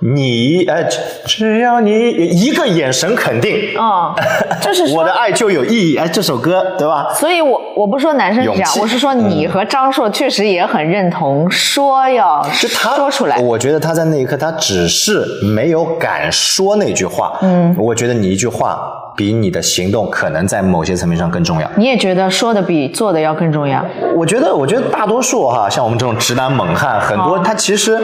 [0.00, 0.86] 你哎，
[1.24, 4.12] 只要你一个眼神肯定，嗯，
[4.60, 7.14] 就是我的爱就有意义哎，这首歌对吧？
[7.14, 13.38] 所以我我不说男生讲，我是说你和张硕确实也很认同说要说出来。
[13.38, 18.98] 我觉得他在那一刻他只是没有敢说那句话，嗯，我觉得你一句话。
[19.16, 21.70] 比你的行动可能在某些层面上更重要。
[21.76, 23.84] 你也觉得说的比做的要更重要？
[24.14, 28.00] 我觉得，我觉得大多数哈，像我们这种直男猛汉，很多他其实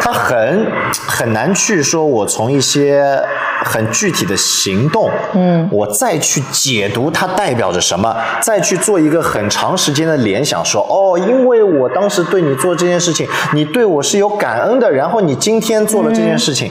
[0.00, 3.20] 他很很难去说，我从一些
[3.64, 16.70] 很具体的行动，嗯，我再去解读它代表着什么，再去做一个很长时间的联想，说哦，因为我当时对你做这件事情，你对我是有感恩的，然后你今天做了这件事情，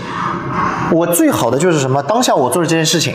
[0.92, 2.02] 我最好的就是什么？
[2.02, 3.14] 当下我做的这件事情。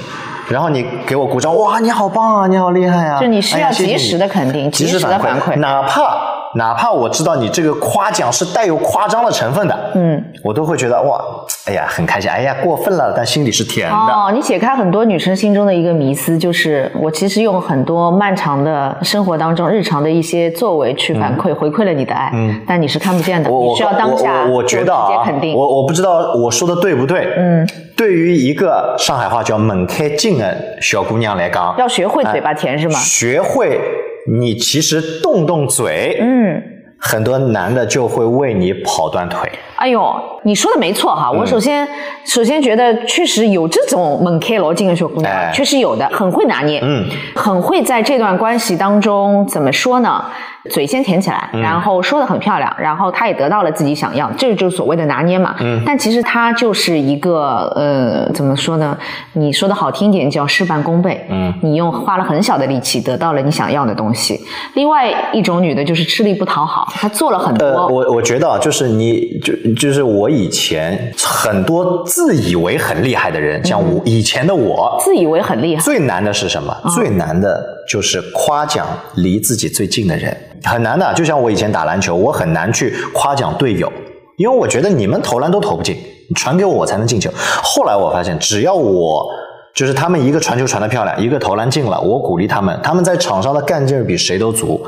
[0.48, 3.20] 然后你给我鼓掌，哇，你好棒啊，你好厉害啊！
[3.20, 6.43] 就你需要及时的肯定，及时的反馈，哪怕。
[6.54, 11.20] 哪怕我知道你这个夸奖是带有夸张的成分的，嗯，我都会觉得哇，
[11.66, 13.96] 哎呀，很开心，哎呀，过分了，但心里是甜的。
[13.96, 32.98] 哦，你解开很多女生心中的一个迷思，就是我其实用很多漫长的生活当中日常的一些作为去反馈回馈了你的爱，嗯，但你是看不见的，你需要当下我觉得啊，我我不知道我说的对不对，嗯，对于一个上海话叫猛开劲的小姑娘来讲，要学会嘴巴甜是吗？
[32.98, 33.80] 学会。
[34.26, 36.62] 你其实动动嘴，嗯，
[36.98, 39.50] 很多男的就会为你跑断腿。
[39.76, 41.30] 哎呦，你说的没错哈！
[41.30, 41.86] 我首先
[42.24, 50.24] 首先觉得确实有这种猛开罗进的小姑娘，确实有的，很会拿捏，嗯，很会在这段关系当中怎么说呢？
[50.70, 55.54] 嘴先甜起来，然后说的很漂亮，然后他也得到了自己想要，这就是所谓的拿捏嘛。
[55.60, 55.82] 嗯。
[55.84, 58.96] 但其实他就是一个呃，怎么说呢？
[59.34, 61.26] 你说的好听点叫事半功倍。
[61.28, 61.52] 嗯。
[61.62, 64.40] 你用花了很小的力气得到了你想要的东西。
[64.74, 67.66] 另外一种女的就是吃力不讨好，她做了很多。
[67.66, 75.82] 呃，我我觉得啊，就是你就就是我以前很多自以为很厉害的人，像我以前的我，自以为很厉害。
[75.82, 76.74] 最难的是什么？
[76.94, 80.34] 最难的就是夸奖离自己最近的人。
[80.64, 83.92] 很难的，就像我以前打篮球，我很难去夸奖队友，
[84.36, 85.96] 因为我觉得你们投篮都投不进，
[86.34, 87.30] 传给我我才能进球。
[87.62, 89.26] 后来我发现，只要我
[89.74, 94.84] 就是他们一个传球传的漂亮，一个投篮进了，我鼓励他们，他们在场上的干劲儿比谁都足。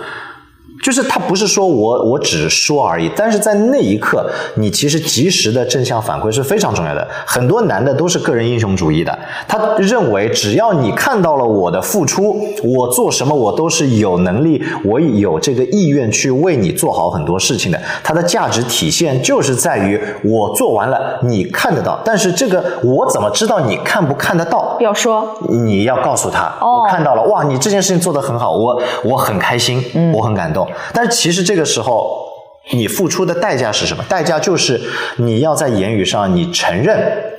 [0.82, 7.06] 就是他不是说我我只说而已，但是在那一刻，你其实及时的正向反馈是非常重要的。
[7.26, 17.80] 很多男的都是个人英雄主义的，他认为只要你看到了我的付出，我做什么我都是有能力，我有这个意愿去为你做好很多事情的。
[18.04, 22.00] 他的价值体现就是在于我做完了，你看得到。
[22.04, 24.76] 但是这个我怎么知道你看不看得到？
[24.80, 30.65] 要说你要告诉他，我看到了，哇，你这件事情做得很好，我我很开心，我很感动。
[30.92, 32.26] 但是其实这个时候，
[32.72, 34.04] 你付出的代价是什么？
[34.08, 34.80] 代价就是
[35.16, 36.98] 你要在言语上你承认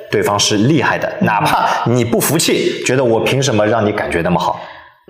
[0.09, 4.59] 对方是厉害的，哪怕你不服气，觉得我凭什么让你感觉那么好？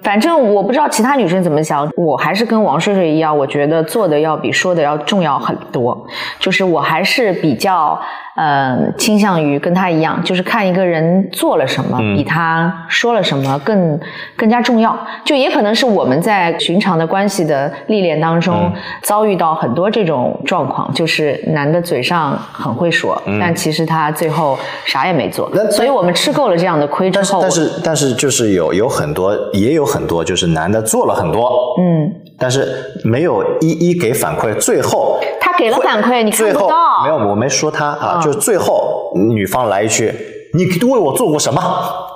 [0.03, 6.07] 反正我不知道其他女生怎么想，我还是跟王睡睡一样，我觉得做的要比说的要重要很多。
[6.39, 7.99] 就是我还是比较
[8.37, 13.99] 呃，倾向于跟他一样，就是看一个人做了什么，比他说了什么更
[14.35, 14.95] 更加重要。
[15.25, 18.71] 就也可能是我们在寻常的关系的历练当中
[19.01, 25.51] 遭遇到很多这种状况，就是男的嘴上很会说，但其实他最后啥也没做。
[25.71, 32.67] 所以我们吃够了这样的亏之后，但是但是就是有有很多也有很多就是男的做了很多，嗯，但是
[33.03, 35.19] 没有一一给反馈，最后。
[35.57, 37.03] 给了反馈，你看不到。
[37.03, 40.13] 没有，我没说他啊，就是最后女方来一句
[40.53, 41.61] ：“你为我做过什么？”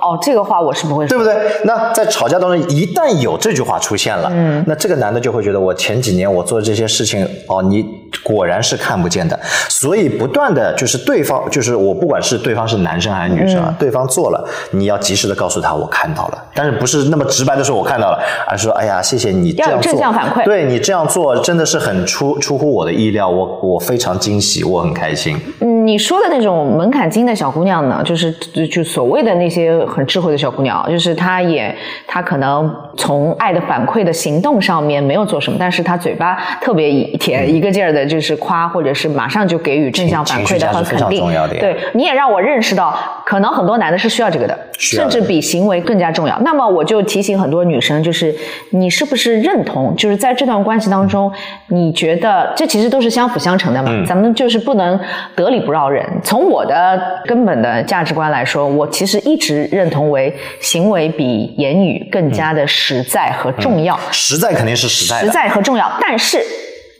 [0.02, 1.60] 哦，这个话我是不会说，对不对？
[1.62, 7.86] 那在吵架当中，一旦有这句话出现了，嗯，那这个男的就会觉得我前几年我做的这些事情，哦，你
[8.24, 18.18] 果然是看不见的，所以不断的就是对方，就是我不管是对方是男生还是女生啊，对方做了，你要及时的告诉他我看到了，但是不是那么直白的说我看到了，
[18.48, 25.40] 而是说哎呀，谢谢你这样做，正向反馈，对你这样做真的是很出出乎我的意料，我我非常惊喜，我很开心。
[25.60, 28.31] 嗯，你说的那种门槛低的小姑娘呢，就是
[28.70, 29.72] 就所谓的那些。
[29.92, 31.74] 很智慧的小姑娘，就是她也，
[32.06, 41.24] 她可能从爱的反馈的行动上面没有做什么，但是她嘴巴特别甜，一个劲儿的就是夸，或者是马上就给予正向反馈的和肯定。
[41.50, 46.38] 对，你也让我认识到，可能很多男的是需要这个的，甚至比行为更加重要。
[46.40, 48.34] 那么我就提醒很多女生，就是
[48.70, 51.30] 你是不是认同，就是在这段关系当中，
[51.68, 53.90] 你觉得这其实都是相辅相成的嘛？
[54.06, 54.98] 咱们就是不能
[55.34, 56.04] 得理不饶人。
[56.22, 59.92] 从我的根本的价值观来说，我其实一直认。
[59.92, 64.00] 同为行为比言语更加的实在和重要。
[64.10, 65.92] 实在肯定是实在，实在和重要。
[66.00, 66.42] 但是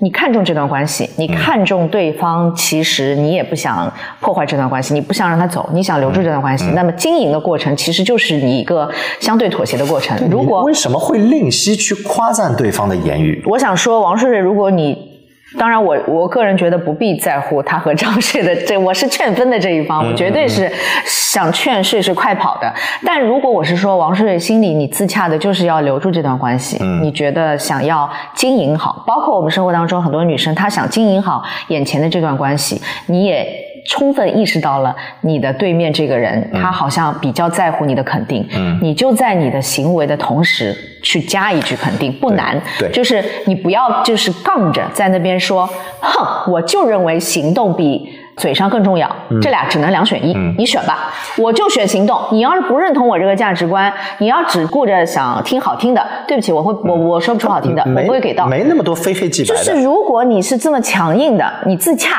[0.00, 3.90] 你看重这段关系，你看重对方，其实你也不想
[4.20, 6.66] 破坏这段关系，你不想让他走，你想留住这段关系。
[6.74, 10.14] 那么经营的过程其实就是你一个相对妥协的过程。
[10.30, 13.42] 如果为什么会吝惜去夸赞对方的言语？
[13.46, 15.11] 我想说，王睡睡，如果你。
[15.58, 20.70] 当然，我我个人觉得不必在乎他和张睡的 这，我是劝分的这一方，我绝对是
[21.04, 22.72] 想劝睡是快跑的。
[23.04, 33.71] 但如果我是说王睡睡心里你自洽的就是要留住这段关系，你觉得想要经营好，包括我们生活当中很多女生，她想经营好眼前的这段关系，你也。
[33.86, 45.68] 充分意识到了你的对面这个人，他好像比较在乎你的肯定，嗯，你就在你的行为的同时去加一句肯定，不难，对，就是你不要就是杠着在那边说，
[46.00, 49.10] 哼，我就认为行动比嘴上更重要，
[49.40, 52.18] 这俩只能两选一，你选吧，我就选行动。
[52.30, 59.64] 你要是不认同我这个价值观，你要只顾着想听好听的，对不起，我会我我说不出好听的，我不会给到，没那么多非黑即白的。
[59.64, 62.16] 就是如果你是这么强硬的，你自洽。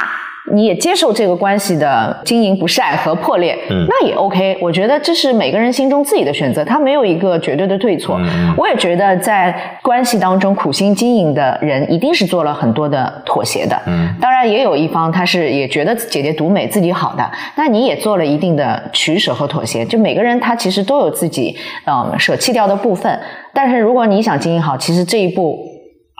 [0.53, 4.57] 你也接受这个关系的经营不善和破裂，嗯，那也 OK。
[4.61, 8.19] 我觉得这是每个人心中自己的选择，他没有一个绝对的对错。
[8.55, 19.83] 我也觉得在关系当中苦心经营的人一定是做了很多的妥协的，嗯，当然也有一方他是也觉得姐姐独美自己好的，那你也做了一定的取舍和妥协。
[19.83, 23.19] 就每个人他其实都有自己嗯舍弃掉的部分，
[23.51, 25.72] 但是如果你想经营好，其实这一步。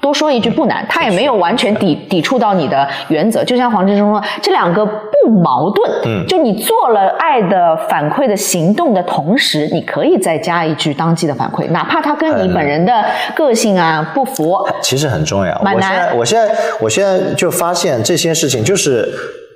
[0.03, 3.41] 多说一句不难，他也没有完全抵抵触到你的原则。
[3.41, 5.89] 就像黄志忠说，这两个不矛盾。
[6.03, 14.59] 嗯，就你做了爱的反馈的行动的同时，你可以再加一句当季的反馈，哪怕他跟你本人的个性啊不符。
[14.81, 15.57] 其实很重要。
[15.63, 19.07] 我现在，我现在，我现在就发现这些事情就是，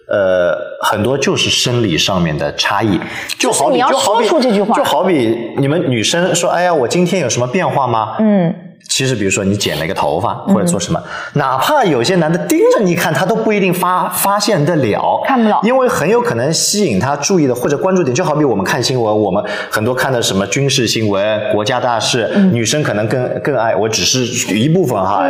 [0.09, 2.97] 呃，很多就是生理上面的差异。
[3.37, 8.55] 就好比，你要说出这句话，就好比你们女生说：“哎呀，我今天有什么变化吗？”嗯。
[8.87, 10.99] 其实，比如说你剪了一个头发，或者做什么，
[11.33, 24.25] 哪怕有些男的盯着你看，他都不一定发发现得了，看不了，因为很有可能吸引他注意的或者关注点，就好比我们看新闻，我们很多看的什么军事新闻、国家大事，女生可能更更爱，我只是
[24.55, 25.23] 一部分哈，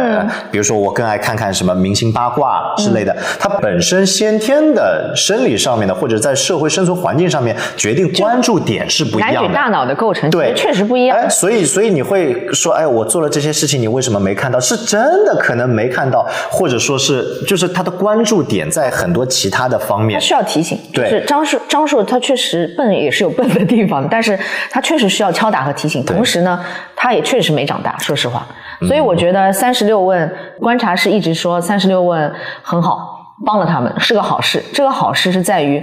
[0.52, 13.47] 比如说我更爱看看什么明星八卦之类的，它本身先天的生理上面的，或者在社会生存环境上面决定关注点是不一样的，男女大脑的构成对确实不一样，所以所以你会说，哎，我做了这些。
[13.48, 14.60] 这些事情你为什么没看到？
[14.60, 20.20] 是真的可能没看到，或者说是就是他的关注点在很多其他的方面。
[20.20, 24.38] 需要提醒，对，是张硕，张硕他确实笨也是有笨的地方， 但是
[24.70, 26.04] 他确实需要敲打和提醒。
[26.04, 26.62] 同时呢，
[26.94, 28.46] 他也确实没长大，说实话。
[28.86, 30.30] 所以我觉得三十六问
[30.60, 32.30] 观察是一直说三十六问
[32.62, 34.62] 很好，帮了他们是个好事。
[34.74, 35.82] 这个好事是在于。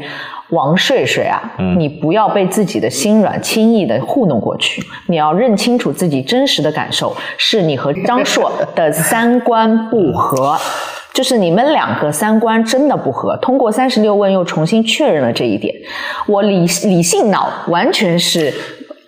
[0.50, 1.40] 王睡睡啊，
[1.78, 10.56] 你不要被自己的心软轻易的糊弄过去，你要认清楚自己真实的感受，是你和张硕的三观不合，
[11.14, 13.36] 就是你们两个三观真的不合。
[13.38, 15.74] 通过三十六问又重新确认了这一点，
[16.26, 18.52] 我理理性脑完全是。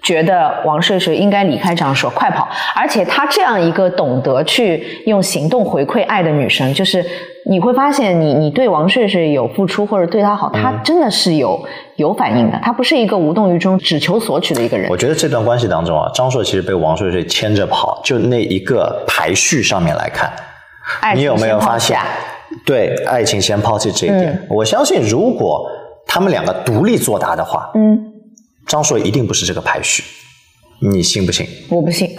[0.07, 2.47] 觉得王睡睡应该离开张硕，快跑。
[2.77, 7.05] 而且她这样一个懂得去用行动回馈爱的女生，就是
[7.47, 11.61] 你会发现你，你对王睡睡有付出或者对她好，她真的是有
[11.97, 12.61] 有反应的。
[12.63, 14.89] 她不是一个无动于衷、只求索取的一个人。
[14.89, 20.31] 我觉得这段关系当中啊，张硕其实被王睡睡牵着跑，就那一个排序上面来看，
[21.17, 21.99] 你有没有发现？
[22.65, 24.41] 对，爱情先抛弃这一点。
[24.49, 25.69] 我相信，如果
[26.07, 28.06] 他们两个独立作答的话，嗯。
[28.67, 30.03] 张硕一定不是这个排序，
[30.81, 31.47] 你信不信？
[31.69, 32.15] 我不信，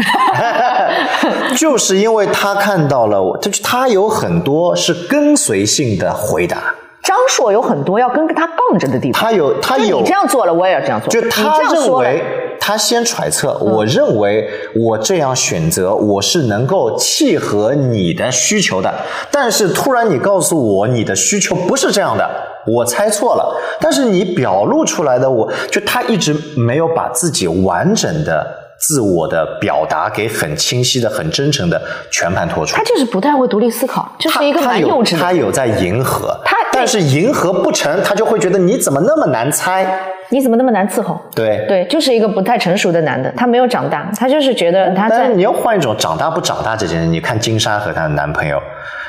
[1.58, 6.74] 就是因为他看到了我，他他有很多是跟随性的回答。
[7.08, 9.22] 张硕有很多要跟他杠着的地方。
[9.22, 10.02] 他有，他有。
[10.02, 11.08] 你这样做了，我也要这样做。
[11.08, 12.22] 就他认为，
[12.60, 14.46] 他先揣测，我认为
[14.76, 18.94] 我这样选择，我是能够契合你的需求的。
[19.32, 22.30] 但是突然你告诉我，你的需求不是这样的。
[22.66, 28.46] 我猜错了，但是你表露出来的，我就他一直没有把自己完整的
[28.78, 31.82] 自我的表达给很清晰的、很真诚的
[32.12, 32.76] 全盘托出。
[32.76, 35.20] 他就是不太会独立思考，就是一个蛮幼稚的。
[35.20, 40.00] 他有在迎合，他但是迎合不成，他就会觉得你怎么那么难猜？
[40.30, 41.20] 你怎么那么难伺候？
[41.36, 45.28] 对对，就是一个不太成熟的男的，他没有长大，他就是觉得他在。
[45.28, 48.62] 你要换一种长大不长大这件事，你看金莎和她的男朋友。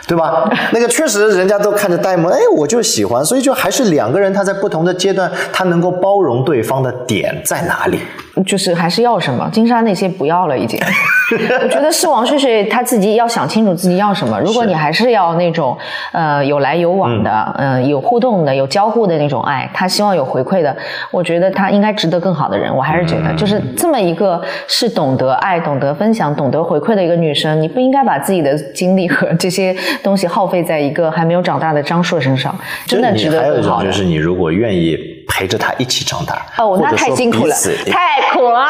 [0.07, 0.49] 对吧？
[0.73, 8.01] 那个确实，人家都看着呆萌，哎，我就喜欢，所以就还是两个人，他在不同的阶段，他能够包容对方的点在哪里？
[8.47, 9.47] 就是还是要什么？
[9.53, 10.81] 金莎那些不要了，已经。
[11.63, 14.41] 我觉得是王睡睡他自己要想清楚自己要什么。
[14.41, 15.77] 如果你还是要那种
[16.13, 20.75] 呃有来有往的，嗯，有互动的、有交互的那种爱，他希望有回馈的，
[21.11, 22.75] 我觉得他应该值得更好的人。
[22.75, 32.55] 我还是觉得，就是这么一个是懂得爱、懂得分享、懂得回馈的一个女生，你不应该把自己的精力和这些东西耗费在一个还没有长大的张硕身上。
[32.87, 34.97] 真的值得还有一种就是，你如果愿意
[35.29, 37.55] 陪着他一起长大，哦，那太辛苦了，
[37.91, 38.67] 太苦了。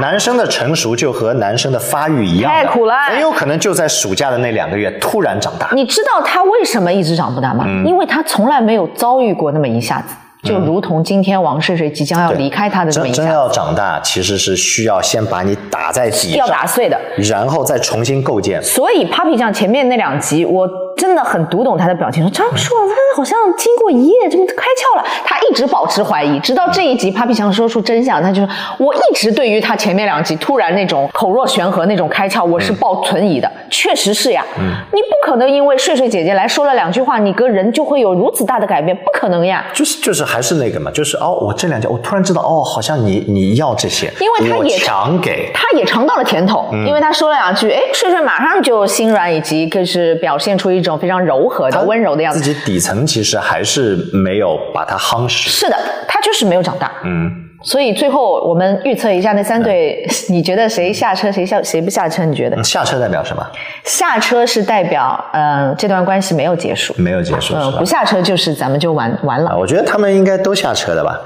[0.00, 5.68] 男生的成熟就和男生的发育一样，太苦了，很有可能就在暑假的那两个月突然长大。
[5.72, 7.64] 你知道他为什么一直长不大吗？
[7.84, 10.14] 因为他从来没有遭遇过那么一下子。
[10.48, 18.62] 就如同今天王睡睡即将要离开他的这么一下，真要长大，其实是需要先把你打在底，要打碎的，然后再重新构建。
[18.62, 25.04] 所以 Papi 酱前面那两集，我真的很读懂他的表情，说张硕他好像经过一夜，怎么开窍了？
[25.24, 33.50] 他一直保持怀疑，直到这一集 Papi 酱说出真相，他就说我一直对于他前面两集突然那种口若悬河那种开窍，我是抱存疑的。
[33.70, 39.64] 确实是呀，你不可能因为睡睡姐姐来说了两句话，你个人就会有如此大的改变，不可能呀。
[39.74, 52.40] 就是就是还是那个嘛，就是哦，我这两家我突然知道哦，好像你你要这些，因为他也强给，他也尝到了甜头，因为他说了两句，哎，睡睡马上就心软，以及就是表现出一种非常柔和的温柔的样子。
[52.40, 55.50] 自己底层其实还是没有把他夯实。
[55.50, 55.76] 是的，
[56.06, 56.92] 他就是没有长大。
[57.04, 57.47] 嗯。
[57.68, 62.24] 所以最后我们预测一下那三对， 你觉得谁下车谁下谁不下车？
[62.24, 62.64] 你觉得？
[62.64, 63.46] 下车代表什么？
[63.84, 67.54] 下车是代表，嗯，这段关系没有结束，没有结束。
[67.54, 69.54] 嗯，不下车就是咱们就完完了。
[69.54, 71.20] 我觉得他们应该都下车的吧？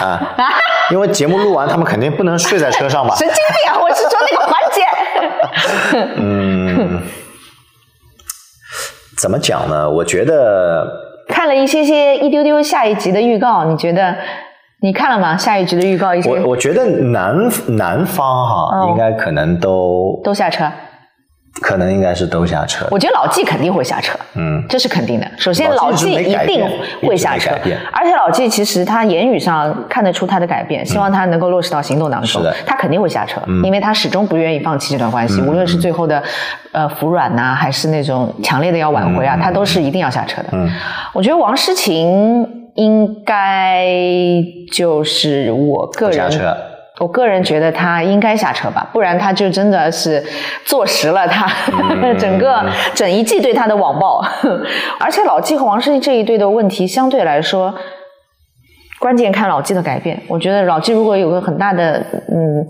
[0.00, 0.44] 啊啊！
[0.90, 3.14] 因为节目录完，他们肯定不能睡在车上吧？
[3.16, 3.78] 神经病啊！
[3.80, 4.82] 我是说那个环节。
[6.18, 7.02] 嗯，
[9.16, 9.88] 怎么讲呢？
[9.88, 10.84] 我觉得
[11.28, 14.16] 看了一些些一丢丢下一集的预告，你觉得？
[14.82, 15.36] 你看了吗？
[15.36, 16.30] 下一局的预告一些。
[16.30, 17.34] 我我觉得男
[17.68, 20.70] 男方哈，应该可能都都下车，
[21.62, 22.86] 可能应该是都下车。
[22.90, 25.26] 我觉得老纪肯定会下车，嗯，这是肯定的。
[25.38, 26.62] 首先，老纪一定
[27.00, 27.50] 会下车，
[27.90, 32.28] 而且老纪其实他言语上看得出他的改变，希望他能够落实到行动当中。
[32.28, 36.22] 是的他肯定会下车，因为他始终不愿意放弃这段关系，无论是最后的
[36.72, 40.48] 呃服软呐，还是那种强烈的要挽回啊，他都是一定要下车的。
[40.52, 40.70] 嗯，
[41.14, 42.65] 我觉得王诗晴。
[42.76, 43.86] 应该
[44.72, 46.30] 就是我个人，
[47.00, 50.22] 我个人觉得他应该下车吧，不然他就真的是
[50.64, 51.46] 坐实了他
[52.18, 52.64] 整个
[52.94, 54.24] 整一季对他的网暴。
[55.00, 57.74] 而且老季和王诗晴这一对的问题相对来说，
[58.98, 60.22] 关键看老季的改变。
[60.28, 62.66] 我觉得老季如果有个很大的嗯。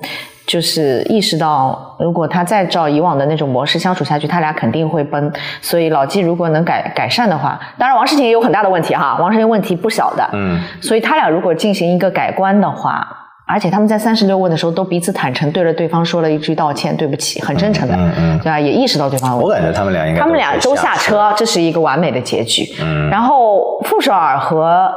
[0.46, 5.32] 就是意识到，如果他再照以往的那种模式相处下去，他俩肯定会崩。
[5.60, 10.28] 所以老纪如果能改改善的话，当然王诗晴也有很大的问题哈，王诗晴问题不小的。
[10.32, 10.60] 嗯。
[10.80, 13.06] 所以他俩如果进行一个改观的话，
[13.48, 17.94] 而且他们在三十六问的时候都彼此坦诚，对着对方说了一句道歉，对不起，很真诚的，
[18.42, 18.58] 对吧？
[18.58, 19.36] 也意识到对方。
[19.36, 22.64] 我感觉他们俩应该他们俩都下车，这是一个完美的结局。
[22.80, 23.08] 嗯。
[23.10, 24.88] 然后傅首尔和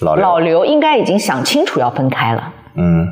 [0.00, 2.52] 老刘应该已经想清楚要分开了。
[2.74, 3.06] 嗯。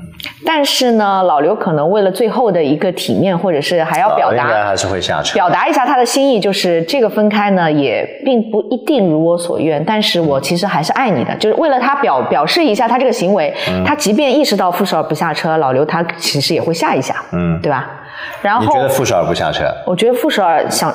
[0.44, 5.34] 但是呢，老刘可能为了最后的一个体面，或者是还要表达，应该还是会下车。
[5.34, 13.54] 表达一下他的心意，就是这个分开呢，也并不一定如我所愿，但是我其实还是爱你的，就是为了他表表示一下他这个行为，
[13.86, 17.90] 他即便意识到傅首尔不下车，老刘他其实也会下一下，嗯，对吧？
[18.42, 19.64] 然后你觉得傅首尔不下车？
[19.86, 20.94] 我觉得傅首尔想。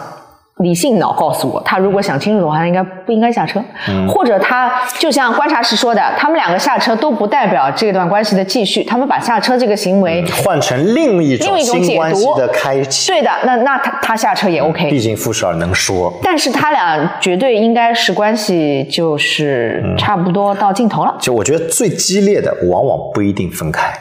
[0.64, 3.62] 理性脑告诉我，他如果想清楚的话，他应该不应该下车，
[4.08, 13.12] 或者他就像观察室说的，他们两个下车都不代表这段关系的继续，他们把下车这个行为换成另一种新关系的开启。
[13.12, 16.14] 对的，那那他他下车也 OK，毕竟傅首尔能说。
[16.24, 21.14] 但是他俩绝对应该是关系就是差不多到尽头了。
[21.20, 23.92] 就我觉得最激烈的往往不一定分开。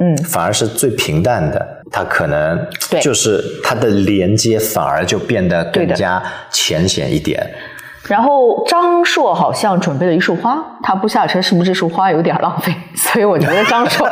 [0.00, 2.66] 嗯，反而是最平淡的，它可能
[3.00, 7.48] 就是它的连接反而就变得更加浅显一点。
[8.08, 12.74] 然后张硕好像准备了一束花，他不下车是不是这束花有点浪费？
[12.94, 14.06] 所以我觉得张硕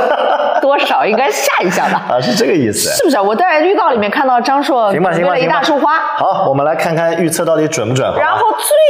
[0.61, 2.07] 多少应该下一下吧。
[2.17, 3.21] 啊，是这个意思，是不是？
[3.21, 5.99] 我在预告里面看到张硕准备了一大束花。
[6.17, 8.11] 好，我们来看看预测到底准不准。
[8.17, 8.41] 然后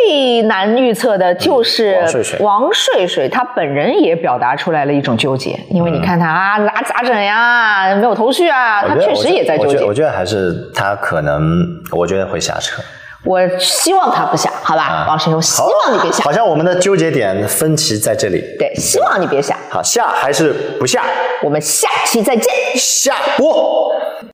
[0.07, 2.05] 最难预测的就是
[2.40, 9.84] 王睡睡，他本人也表达出来了一种纠结，因为你看他啊，咋咋整呀，没有头绪啊，他确实也在纠结。
[9.84, 11.42] 我觉得还是他可能，
[11.90, 12.80] 我觉得会下车。
[13.24, 16.24] 我希望他不下，好吧，王神，兄希望你别下。
[16.24, 18.40] 好像我们的纠结点分歧在这里。
[18.58, 19.56] 对，希望你别下。
[19.70, 21.04] 好，下还是不下？
[21.42, 22.52] 我们下期再见。
[22.76, 23.92] 下播。